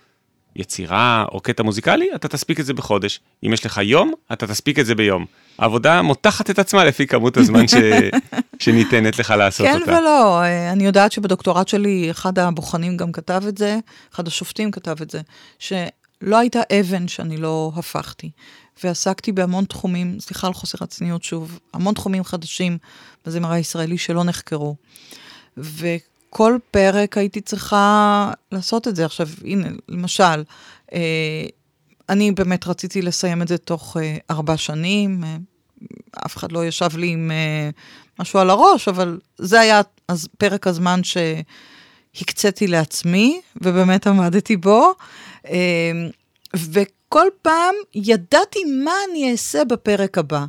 [0.57, 3.21] יצירה או קטע מוזיקלי, אתה תספיק את זה בחודש.
[3.47, 5.27] אם יש לך יום, אתה תספיק את זה ביום.
[5.59, 7.75] העבודה מותחת את עצמה לפי כמות הזמן ש...
[8.59, 9.87] שניתנת לך לעשות כן אותה.
[9.87, 10.43] כן ולא,
[10.73, 13.79] אני יודעת שבדוקטורט שלי, אחד הבוחנים גם כתב את זה,
[14.15, 15.21] אחד השופטים כתב את זה,
[15.59, 18.31] שלא הייתה אבן שאני לא הפכתי.
[18.85, 22.79] ועסקתי בהמון תחומים, סליחה על חוסר הצניעות שוב, המון תחומים חדשים
[23.27, 24.77] בזמר הישראלי שלא נחקרו.
[25.59, 25.87] ו...
[26.31, 29.05] כל פרק הייתי צריכה לעשות את זה.
[29.05, 30.43] עכשיו, הנה, למשל,
[30.93, 31.47] אה,
[32.09, 35.37] אני באמת רציתי לסיים את זה תוך אה, ארבע שנים, אה,
[36.27, 37.71] אף אחד לא ישב לי עם אה,
[38.19, 44.93] משהו על הראש, אבל זה היה אז פרק הזמן שהקציתי לעצמי, ובאמת עמדתי בו.
[45.47, 45.93] אה,
[46.55, 50.45] וכל פעם ידעתי מה אני אעשה בפרק הבא.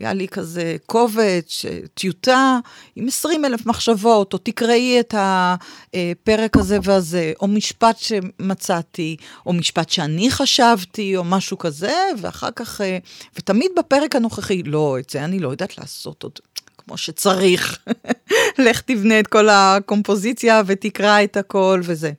[0.00, 1.64] היה לי כזה קובץ,
[1.94, 2.58] טיוטה
[2.96, 9.16] עם 20 אלף מחשבות, או תקראי את הפרק הזה והזה, או משפט שמצאתי,
[9.46, 12.98] או משפט שאני חשבתי, או משהו כזה, ואחר כך, אה,
[13.36, 16.38] ותמיד בפרק הנוכחי, לא, את זה אני לא יודעת לעשות עוד.
[16.78, 17.78] כמו שצריך,
[18.66, 22.12] לך תבנה את כל הקומפוזיציה ותקרא את הכל וזה.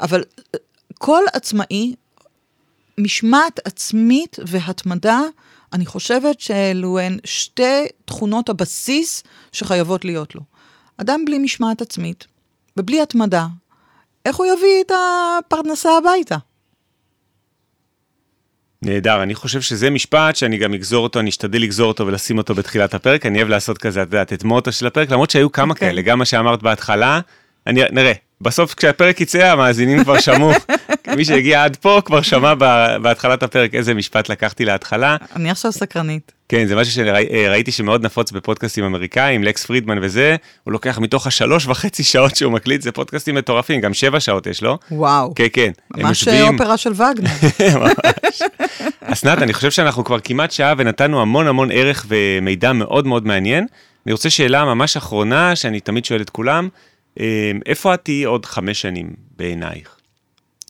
[0.00, 0.60] אבל אה,
[0.98, 1.94] כל עצמאי,
[2.98, 5.20] משמעת עצמית והתמדה,
[5.72, 10.40] אני חושבת שאלו הן שתי תכונות הבסיס שחייבות להיות לו.
[10.96, 12.26] אדם בלי משמעת עצמית
[12.76, 13.46] ובלי התמדה,
[14.26, 16.36] איך הוא יביא את הפרנסה הביתה?
[18.82, 22.54] נהדר, אני חושב שזה משפט שאני גם אגזור אותו, אני אשתדל לגזור אותו ולשים אותו
[22.54, 25.72] בתחילת הפרק, אני אוהב לעשות כזה, את יודעת, את מוטו של הפרק, למרות שהיו כמה
[25.72, 25.74] okay.
[25.74, 25.88] אוקיי.
[25.88, 27.20] כאלה, גם מה שאמרת בהתחלה,
[27.66, 28.12] אני, נראה,
[28.42, 30.52] בסוף כשהפרק יצא המאזינים כבר שמעו,
[31.16, 32.54] מי שהגיע עד פה כבר שמע
[33.02, 35.16] בהתחלת הפרק איזה משפט לקחתי להתחלה.
[35.36, 36.32] אני עכשיו סקרנית.
[36.48, 41.26] כן, זה משהו שראיתי אה, שמאוד נפוץ בפודקאסטים אמריקאים, לקס פרידמן וזה, הוא לוקח מתוך
[41.26, 44.78] השלוש וחצי שעות שהוא מקליט, זה פודקאסטים מטורפים, גם שבע שעות יש לו.
[44.90, 45.34] וואו.
[45.34, 45.70] כן, כן.
[45.96, 47.30] ממש אופרה של וגנר.
[47.78, 48.42] ממש.
[49.00, 53.66] אסנת, אני חושב שאנחנו כבר כמעט שעה ונתנו המון המון ערך ומידע מאוד מאוד מעניין.
[54.06, 56.68] אני רוצה שאלה ממש אחרונה, שאני תמיד שואל את כולם,
[57.66, 59.96] איפה את תהיי עוד חמש שנים בעינייך?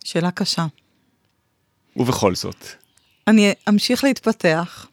[0.05, 0.66] שאלה קשה.
[1.97, 2.66] ובכל זאת.
[3.26, 4.86] אני אמשיך להתפתח.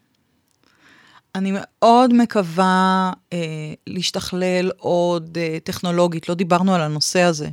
[1.34, 3.38] אני מאוד מקווה אה,
[3.86, 7.48] להשתכלל עוד אה, טכנולוגית, לא דיברנו על הנושא הזה,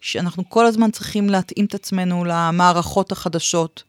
[0.00, 3.82] שאנחנו כל הזמן צריכים להתאים את עצמנו למערכות החדשות.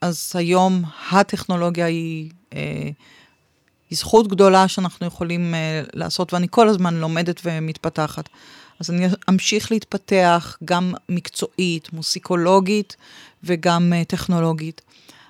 [0.00, 2.90] אז היום הטכנולוגיה היא אה,
[3.90, 8.28] היא זכות גדולה שאנחנו יכולים uh, לעשות, ואני כל הזמן לומדת ומתפתחת.
[8.80, 12.96] אז אני אמשיך להתפתח גם מקצועית, מוסיקולוגית
[13.44, 14.80] וגם uh, טכנולוגית.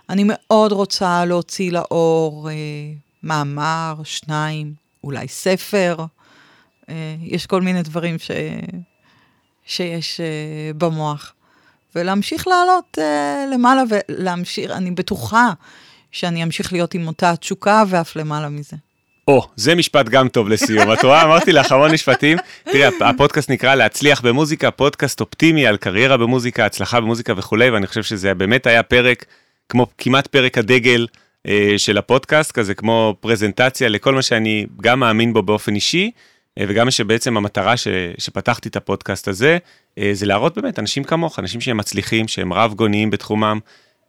[0.09, 2.53] אני מאוד רוצה להוציא לאור uh,
[3.22, 4.74] מאמר, שניים,
[5.05, 5.96] אולי ספר.
[6.82, 6.88] Uh,
[7.20, 8.30] יש כל מיני דברים ש...
[9.66, 11.32] שיש uh, במוח.
[11.94, 15.53] ולהמשיך לעלות uh, למעלה ולהמשיך, אני בטוחה
[16.12, 18.76] שאני אמשיך להיות עם אותה התשוקה ואף למעלה מזה.
[19.31, 20.93] או, זה משפט גם טוב לסיום.
[20.93, 22.39] את רואה, אמרתי לך המון משפטים.
[22.64, 28.03] תראי, הפודקאסט נקרא להצליח במוזיקה, פודקאסט אופטימי על קריירה במוזיקה, הצלחה במוזיקה וכולי, ואני חושב
[28.03, 29.24] שזה באמת היה פרק,
[29.68, 31.07] כמו כמעט פרק הדגל
[31.47, 36.11] אה, של הפודקאסט, כזה כמו פרזנטציה לכל מה שאני גם מאמין בו באופן אישי,
[36.59, 39.59] אה, וגם שבעצם המטרה ש, שפתחתי את הפודקאסט הזה,
[39.99, 43.59] אה, זה להראות באמת אנשים כמוך, אנשים שהם מצליחים, שהם רב גוניים בתחומם,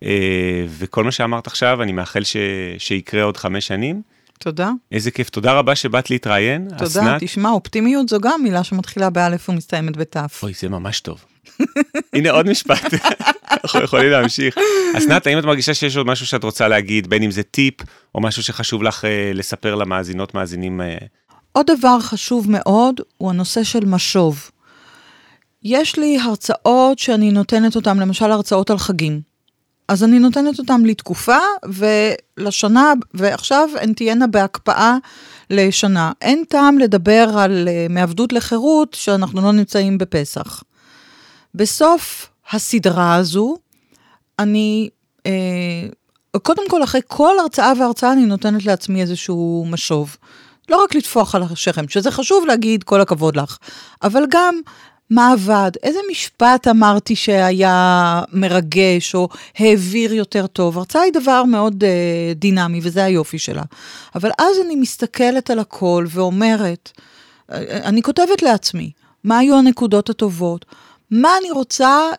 [0.03, 2.37] אה, וכל מה שאמרת עכשיו, אני מאחל ש,
[2.77, 4.01] שיקרה עוד חמש שנים.
[4.41, 4.71] תודה.
[4.91, 7.23] איזה כיף, תודה רבה שבאת להתראיין, תודה, אסנת.
[7.23, 10.39] תשמע, אופטימיות זו גם מילה שמתחילה באלף ומסתיימת בתף.
[10.43, 11.25] אוי, זה ממש טוב.
[12.15, 12.93] הנה עוד משפט,
[13.63, 14.55] אנחנו יכולים להמשיך.
[14.97, 17.73] אסנת, האם את מרגישה שיש עוד משהו שאת רוצה להגיד, בין אם זה טיפ,
[18.15, 20.81] או משהו שחשוב לך uh, לספר למאזינות, מאזינים?
[20.81, 21.05] Uh...
[21.51, 24.49] עוד דבר חשוב מאוד, הוא הנושא של משוב.
[25.63, 29.30] יש לי הרצאות שאני נותנת אותן, למשל הרצאות על חגים.
[29.91, 34.97] אז אני נותנת אותם לתקופה, ולשנה, ועכשיו הן תהיינה בהקפאה
[35.49, 36.11] לשנה.
[36.21, 40.63] אין טעם לדבר על uh, מעבדות לחירות שאנחנו לא נמצאים בפסח.
[41.55, 43.57] בסוף הסדרה הזו,
[44.39, 44.89] אני,
[45.19, 50.17] uh, קודם כל, אחרי כל הרצאה והרצאה, אני נותנת לעצמי איזשהו משוב.
[50.69, 53.57] לא רק לטפוח על השכם, שזה חשוב להגיד כל הכבוד לך,
[54.03, 54.61] אבל גם
[55.11, 60.77] מה עבד, איזה משפט אמרתי שהיה מרגש או העביר יותר טוב.
[60.77, 61.87] הרצאה היא דבר מאוד uh,
[62.35, 63.63] דינמי וזה היופי שלה.
[64.15, 66.91] אבל אז אני מסתכלת על הכל ואומרת,
[67.51, 68.91] אה, אני כותבת לעצמי,
[69.23, 70.65] מה היו הנקודות הטובות?
[71.11, 72.09] מה אני רוצה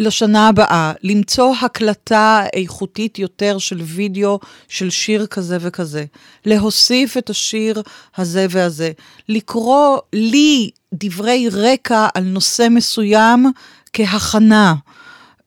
[0.00, 4.38] לשנה הבאה, למצוא הקלטה איכותית יותר של וידאו
[4.68, 6.04] של שיר כזה וכזה,
[6.46, 7.82] להוסיף את השיר
[8.16, 8.90] הזה והזה,
[9.28, 13.46] לקרוא לי דברי רקע על נושא מסוים
[13.92, 14.74] כהכנה.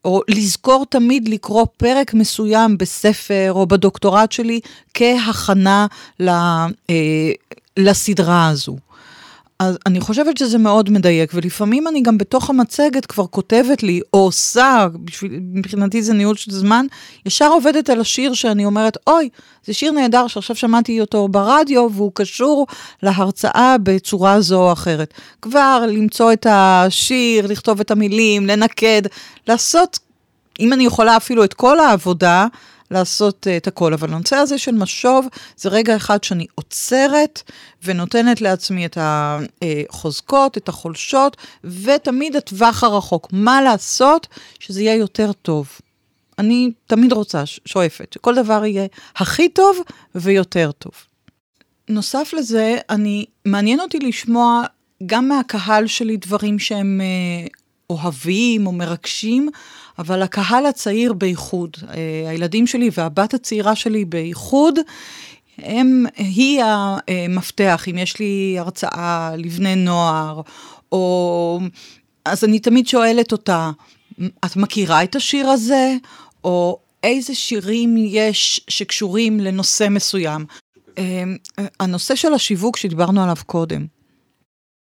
[0.06, 4.60] או לזכור תמיד לקרוא פרק מסוים בספר או בדוקטורט שלי
[4.94, 5.88] כהכנה
[6.20, 7.32] ל, אה,
[7.78, 8.78] לסדרה הזו.
[9.62, 14.20] אז אני חושבת שזה מאוד מדייק, ולפעמים אני גם בתוך המצגת כבר כותבת לי, או
[14.20, 14.88] עושה,
[15.54, 16.86] מבחינתי זה ניהול של זמן,
[17.26, 19.30] ישר עובדת על השיר שאני אומרת, אוי,
[19.66, 22.68] זה שיר נהדר שעכשיו שמעתי אותו ברדיו, והוא קשור
[23.04, 25.14] להרצאה בצורה זו או אחרת.
[25.42, 29.02] כבר למצוא את השיר, לכתוב את המילים, לנקד,
[29.48, 30.00] לעשות,
[30.60, 32.48] אם אני יכולה אפילו את כל העבודה,
[32.92, 33.94] לעשות uh, את הכל.
[33.94, 35.28] אבל הנושא הזה של משוב,
[35.58, 37.42] זה רגע אחד שאני עוצרת
[37.84, 43.28] ונותנת לעצמי את החוזקות, את החולשות, ותמיד הטווח הרחוק.
[43.32, 44.28] מה לעשות
[44.60, 45.70] שזה יהיה יותר טוב.
[46.40, 49.78] אני תמיד רוצה, שואפת, שכל דבר יהיה הכי טוב
[50.16, 50.92] ויותר טוב.
[51.90, 54.64] נוסף לזה, אני, מעניין אותי לשמוע
[55.06, 57.48] גם מהקהל שלי דברים שהם אה,
[57.90, 59.50] אוהבים או מרגשים,
[60.02, 64.80] אבל הקהל הצעיר בייחוד, אה, הילדים שלי והבת הצעירה שלי בייחוד,
[65.58, 70.42] הם, היא המפתח, אם יש לי הרצאה לבני נוער,
[70.92, 71.60] או...
[72.26, 73.72] אז אני תמיד שואלת אותה,
[74.46, 75.96] את מכירה את השיר הזה?
[76.44, 80.46] או איזה שירים יש שקשורים לנושא מסוים?
[80.98, 81.24] אה,
[81.80, 83.86] הנושא של השיווק שדיברנו עליו קודם.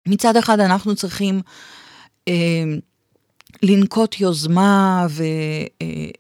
[0.07, 1.41] מצד אחד אנחנו צריכים
[2.27, 2.33] אה,
[3.63, 5.07] לנקוט יוזמה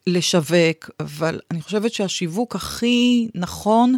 [0.07, 3.95] ולשווק, אבל אני חושבת שהשיווק הכי נכון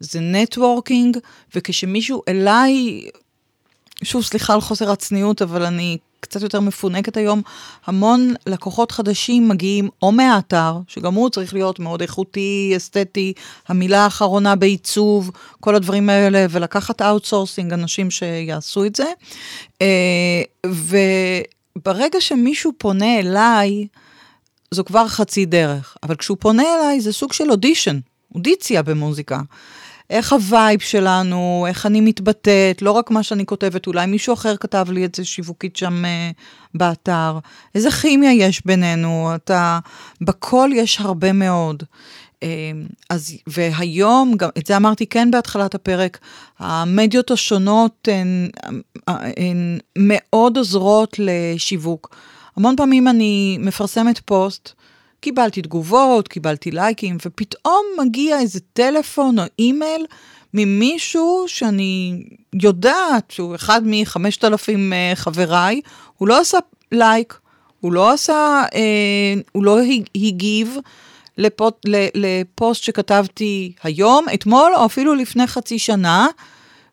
[0.00, 1.18] זה networking,
[1.54, 3.00] וכשמישהו אליי,
[4.02, 7.42] שוב, סליחה על חוסר הצניעות, אבל אני קצת יותר מפונקת היום,
[7.86, 13.32] המון לקוחות חדשים מגיעים או מהאתר, שגם הוא צריך להיות מאוד איכותי, אסתטי,
[13.68, 19.04] המילה האחרונה בעיצוב, כל הדברים האלה, ולקחת outsourcing, אנשים שיעשו את זה.
[21.76, 21.82] אה.
[21.84, 23.86] ברגע שמישהו פונה אליי,
[24.70, 25.96] זו כבר חצי דרך.
[26.02, 27.98] אבל כשהוא פונה אליי, זה סוג של אודישן,
[28.34, 29.40] אודיציה במוזיקה.
[30.10, 34.56] איך ה vibe שלנו, איך אני מתבטאת, לא רק מה שאני כותבת, אולי מישהו אחר
[34.56, 36.38] כתב לי את זה שיווקית שם uh,
[36.74, 37.38] באתר.
[37.74, 39.78] איזה כימיה יש בינינו, אתה,
[40.20, 41.82] בכל יש הרבה מאוד.
[42.42, 46.18] אמ, אז, והיום, גם, את זה אמרתי כן בהתחלת הפרק,
[46.58, 48.48] המדיות השונות הן,
[49.06, 52.16] הן מאוד עוזרות לשיווק.
[52.56, 54.72] המון פעמים אני מפרסמת פוסט,
[55.20, 60.06] קיבלתי תגובות, קיבלתי לייקים, ופתאום מגיע איזה טלפון או אימייל
[60.54, 62.22] ממישהו שאני
[62.62, 65.80] יודעת שהוא אחד מחמשת אלפים אה, חבריי,
[66.18, 66.58] הוא לא עשה
[66.92, 67.38] לייק,
[67.80, 69.78] הוא לא עשה, אה, הוא לא
[70.14, 70.76] הגיב
[71.40, 76.26] לפוט, לפוסט שכתבתי היום, אתמול, או אפילו לפני חצי שנה,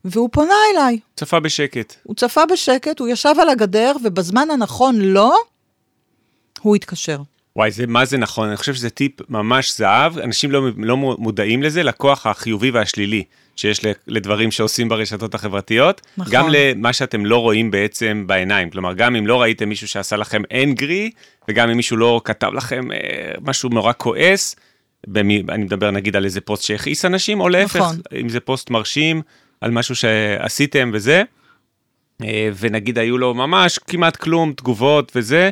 [0.06, 1.00] והוא פונה אליי.
[1.16, 1.96] צפה בשקט.
[2.04, 5.32] הוא צפה בשקט, הוא ישב על הגדר, ובזמן הנכון לו,
[6.62, 7.22] הוא התקשר.
[7.58, 11.64] וואי, זה מה זה נכון, אני חושב שזה טיפ ממש זהב, אנשים לא, לא מודעים
[11.64, 13.24] לזה, לכוח החיובי והשלילי
[13.56, 16.34] שיש לדברים שעושים ברשתות החברתיות, נכון.
[16.34, 20.42] גם למה שאתם לא רואים בעצם בעיניים, כלומר, גם אם לא ראיתם מישהו שעשה לכם
[20.54, 21.12] אנגרי,
[21.50, 22.98] וגם אם מישהו לא כתב לכם אה,
[23.42, 24.56] משהו נורא כועס,
[25.08, 27.96] במי, אני מדבר נגיד על איזה פוסט שהכעיס אנשים, או להפך, נכון.
[28.22, 29.22] אם זה פוסט מרשים
[29.62, 31.24] על משהו שעשיתם וזה,
[32.24, 35.50] אה, ונגיד היו לו ממש כמעט כלום, תגובות וזה,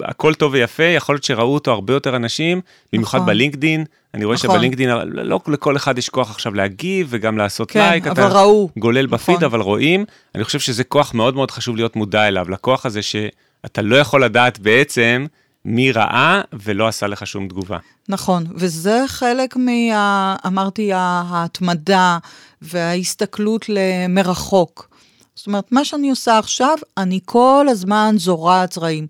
[0.00, 2.60] הכל טוב ויפה, יכול להיות שראו אותו הרבה יותר אנשים,
[2.92, 3.26] במיוחד נכון.
[3.26, 4.50] בלינקדין, אני רואה נכון.
[4.50, 8.70] שבלינקדין לא לכל אחד יש כוח עכשיו להגיב וגם לעשות כן, לייק, אבל אתה ראו.
[8.78, 9.18] גולל נכון.
[9.18, 10.04] בפיד, אבל רואים,
[10.34, 14.24] אני חושב שזה כוח מאוד מאוד חשוב להיות מודע אליו, לכוח הזה שאתה לא יכול
[14.24, 15.26] לדעת בעצם
[15.64, 17.78] מי ראה ולא עשה לך שום תגובה.
[18.08, 20.36] נכון, וזה חלק מה...
[20.46, 22.18] אמרתי, ההתמדה
[22.62, 24.88] וההסתכלות למרחוק.
[25.34, 29.06] זאת אומרת, מה שאני עושה עכשיו, אני כל הזמן זורעת זרעים.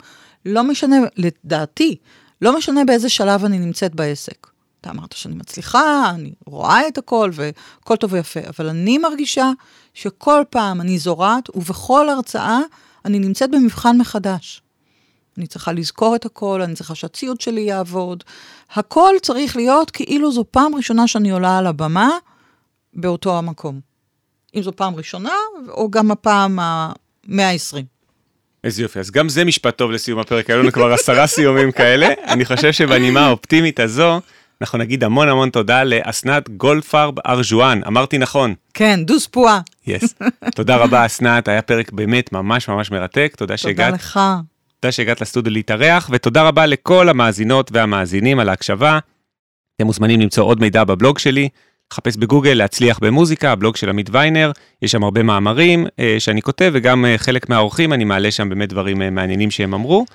[0.47, 1.97] לא משנה, לדעתי,
[2.43, 4.47] לא משנה באיזה שלב אני נמצאת בעסק.
[4.81, 9.51] אתה אמרת שאני מצליחה, אני רואה את הכל והכל טוב ויפה, אבל אני מרגישה
[9.95, 12.61] שכל פעם אני זורעת, ובכל הרצאה
[13.05, 14.63] אני נמצאת במבחן מחדש.
[15.39, 18.25] אני צריכה לזכור את הכל, אני צריכה שהציוד שלי יעבוד.
[18.75, 22.11] הכל צריך להיות כאילו זו פעם ראשונה שאני עולה על הבמה
[22.95, 23.81] באותו המקום.
[24.55, 25.35] אם זו פעם ראשונה,
[25.69, 27.92] או גם הפעם ה-120.
[28.65, 32.09] איזה יופי, אז גם זה משפט טוב לסיום הפרק, היו לנו כבר עשרה סיומים כאלה.
[32.29, 34.21] אני חושב שבנימה האופטימית הזו,
[34.61, 38.55] אנחנו נגיד המון המון תודה לאסנת גולדפרב ארג'ואן, אמרתי נכון.
[38.75, 39.61] כן, דוס פואה.
[39.87, 40.15] יס.
[40.57, 43.87] תודה רבה אסנת, היה פרק באמת ממש ממש מרתק, תודה שהגעת.
[43.87, 44.21] תודה לך.
[44.81, 48.99] תודה שהגעת לסטודיו להתארח, ותודה רבה לכל המאזינות והמאזינים על ההקשבה.
[49.77, 51.49] אתם מוזמנים למצוא עוד מידע בבלוג שלי,
[51.93, 56.71] חפש בגוגל להצליח במוזיקה, הבלוג של עמית ויינר, יש שם הרבה מאמרים אה, שאני כותב,
[56.75, 60.07] וגם אה, חלק מהאורחים, אני מעלה שם באמת דברים אה, מעניינים שהם אמרו.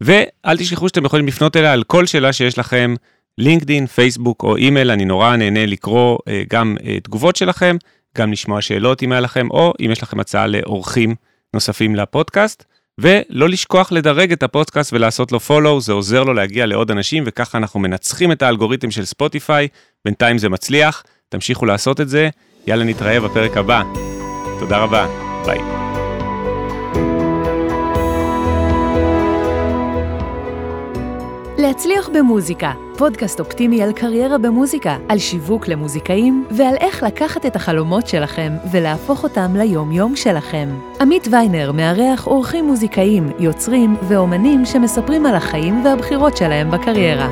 [0.00, 2.94] ואל תשכחו שאתם יכולים לפנות אליה על כל שאלה שיש לכם,
[3.38, 6.18] לינקדין, פייסבוק או אימייל, אני נורא נהנה לקרוא
[6.50, 7.76] גם תגובות שלכם,
[8.18, 11.14] גם לשמוע שאלות אם היה לכם, או אם יש לכם הצעה לאורחים
[11.54, 12.64] נוספים לפודקאסט.
[12.98, 17.58] ולא לשכוח לדרג את הפודקאסט ולעשות לו follow, זה עוזר לו להגיע לעוד אנשים, וככה
[17.58, 19.68] אנחנו מנצחים את האלגוריתם של ספוטיפיי,
[20.04, 21.02] בינתיים זה מצליח.
[21.34, 22.28] תמשיכו לעשות את זה,
[22.66, 23.82] יאללה נתראה בפרק הבא.
[24.58, 25.06] תודה רבה,
[25.46, 25.58] ביי.
[31.58, 38.06] להצליח במוזיקה, פודקאסט אופטימי על קריירה במוזיקה, על שיווק למוזיקאים ועל איך לקחת את החלומות
[38.06, 40.68] שלכם ולהפוך אותם ליום-יום שלכם.
[41.00, 47.28] עמית ויינר מארח אורחים מוזיקאים, יוצרים ואומנים שמספרים על החיים והבחירות שלהם בקריירה.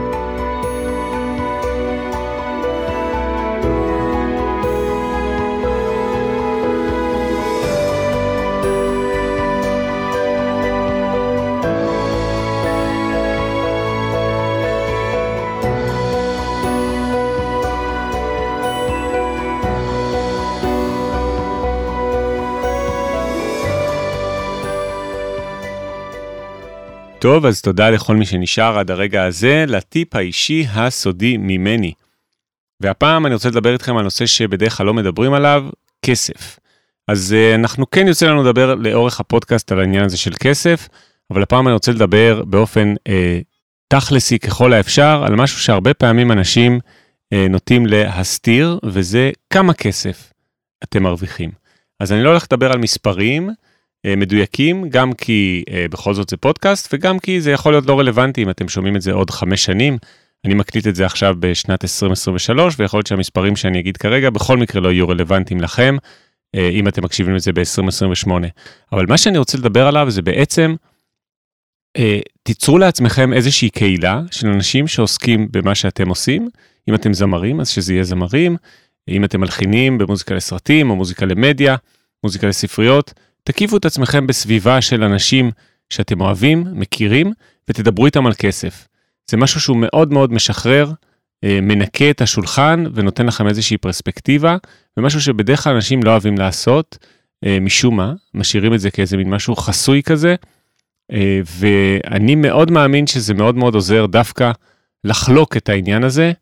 [27.23, 31.93] טוב, אז תודה לכל מי שנשאר עד הרגע הזה, לטיפ האישי הסודי ממני.
[32.81, 35.65] והפעם אני רוצה לדבר איתכם על נושא שבדרך כלל לא מדברים עליו,
[36.07, 36.59] כסף.
[37.09, 40.89] אז uh, אנחנו כן יוצא לנו לדבר לאורך הפודקאסט על העניין הזה של כסף,
[41.31, 43.12] אבל הפעם אני רוצה לדבר באופן uh,
[43.89, 46.81] תכלסי ככל האפשר על משהו שהרבה פעמים אנשים
[47.35, 50.32] uh, נוטים להסתיר, וזה כמה כסף
[50.85, 51.51] אתם מרוויחים.
[52.01, 53.55] אז אני לא הולך לדבר על מספרים, אה,
[54.07, 58.43] מדויקים, גם כי אה, בכל זאת זה פודקאסט, וגם כי זה יכול להיות לא רלוונטי
[58.43, 59.99] אם אתם שומעים את זה עוד חמש שנים.
[60.45, 64.81] אני מקליט את זה עכשיו בשנת 2023, ויכול להיות שהמספרים שאני אגיד כרגע בכל מקרה
[64.81, 65.97] לא יהיו רלוונטיים לכם,
[66.55, 68.31] אה, אם אתם מקשיבים לזה ב-2028.
[68.93, 70.74] אבל מה שאני רוצה לדבר עליו זה בעצם,
[72.43, 76.49] תיצרו לעצמכם איזושהי קהילה של אנשים שעוסקים במה שאתם עושים.
[76.89, 78.57] אם אתם זמרים, אז שזה יהיה זמרים.
[79.09, 81.77] אם אתם מלחינים במוזיקה לסרטים או מוזיקה למדיה,
[82.24, 85.51] מוזיקה לספריות, תקיפו את עצמכם בסביבה של אנשים
[85.90, 87.32] שאתם אוהבים, מכירים,
[87.69, 88.89] ותדברו איתם על כסף.
[89.31, 90.93] זה משהו שהוא מאוד מאוד משחרר,
[91.44, 94.56] אה, מנקה את השולחן ונותן לכם איזושהי פרספקטיבה,
[94.97, 96.98] ומשהו שבדרך כלל אנשים לא אוהבים לעשות,
[97.44, 100.35] אה, משום מה, משאירים את זה כאיזה מין משהו חסוי כזה,
[101.12, 104.52] אה, ואני מאוד מאמין שזה מאוד מאוד עוזר דווקא
[105.05, 106.32] לחלוק את העניין הזה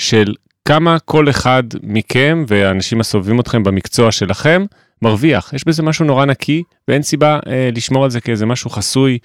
[0.00, 0.34] של
[0.64, 4.64] כמה כל אחד מכם והאנשים הסובבים אתכם במקצוע שלכם
[5.02, 5.52] מרוויח.
[5.52, 9.18] יש בזה משהו נורא נקי ואין סיבה אה, לשמור על זה כאיזה משהו חסוי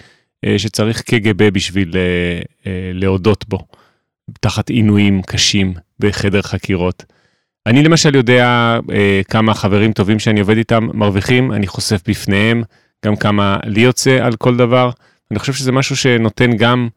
[0.45, 3.59] אה, שצריך קג"ב בשביל אה, אה, להודות בו,
[4.41, 7.03] תחת עינויים קשים בחדר חקירות.
[7.65, 12.63] אני למשל יודע אה, כמה חברים טובים שאני עובד איתם מרוויחים, אני חושף בפניהם
[13.05, 14.89] גם כמה לי יוצא על כל דבר.
[15.31, 16.87] אני חושב שזה משהו שנותן גם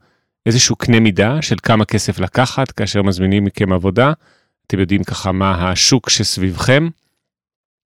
[0.45, 4.13] איזשהו קנה מידה של כמה כסף לקחת כאשר מזמינים מכם עבודה.
[4.67, 6.87] אתם יודעים ככה מה השוק שסביבכם.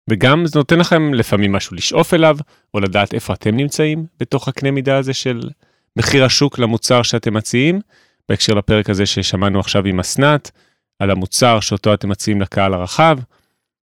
[0.10, 2.38] וגם זה נותן לכם לפעמים משהו לשאוף אליו,
[2.73, 5.49] או לדעת איפה אתם נמצאים בתוך הקנה מידה הזה של
[5.95, 7.82] מחיר השוק למוצר שאתם מציעים.
[8.30, 10.52] בהקשר לפרק הזה ששמענו עכשיו עם אסנת,
[10.99, 13.18] על המוצר שאותו אתם מציעים לקהל הרחב.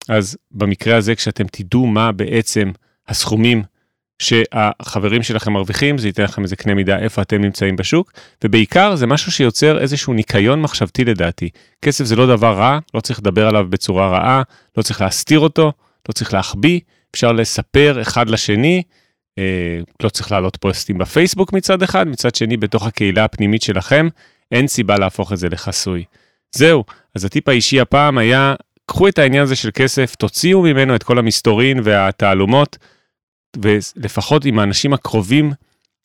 [0.08, 2.70] אז במקרה הזה, כשאתם תדעו מה בעצם
[3.08, 3.62] הסכומים
[4.22, 8.12] שהחברים שלכם מרוויחים, זה ייתן לכם איזה קנה מידה איפה אתם נמצאים בשוק,
[8.44, 11.48] ובעיקר זה משהו שיוצר איזשהו ניקיון מחשבתי לדעתי.
[11.82, 14.42] כסף זה לא דבר רע, לא צריך לדבר עליו בצורה רעה,
[14.76, 15.72] לא צריך להסתיר אותו,
[16.08, 16.80] לא צריך להחביא,
[17.10, 18.82] אפשר לספר אחד לשני,
[19.38, 24.08] אה, לא צריך להעלות פוסטים בפייסבוק מצד אחד, מצד שני בתוך הקהילה הפנימית שלכם,
[24.52, 26.04] אין סיבה להפוך את זה לחסוי.
[26.52, 26.84] זהו,
[27.14, 28.54] אז הטיפ האישי הפעם היה,
[28.86, 32.78] קחו את העניין הזה של כסף, תוציאו ממנו את כל המסתורין והתעלומות,
[33.56, 35.52] ולפחות עם האנשים הקרובים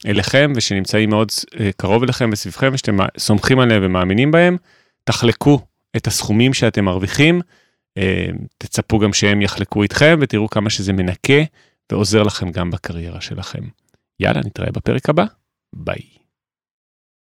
[0.05, 4.57] אליכם ושנמצאים מאוד אה, קרוב אליכם וסביבכם ושאתם סומכים עליהם ומאמינים בהם,
[5.03, 5.59] תחלקו
[5.95, 7.41] את הסכומים שאתם מרוויחים,
[8.57, 11.43] תצפו גם שהם יחלקו איתכם ותראו כמה שזה מנקה
[11.91, 13.63] ועוזר לכם גם בקריירה שלכם.
[14.19, 15.25] יאללה, נתראה בפרק הבא,
[15.75, 16.01] ביי.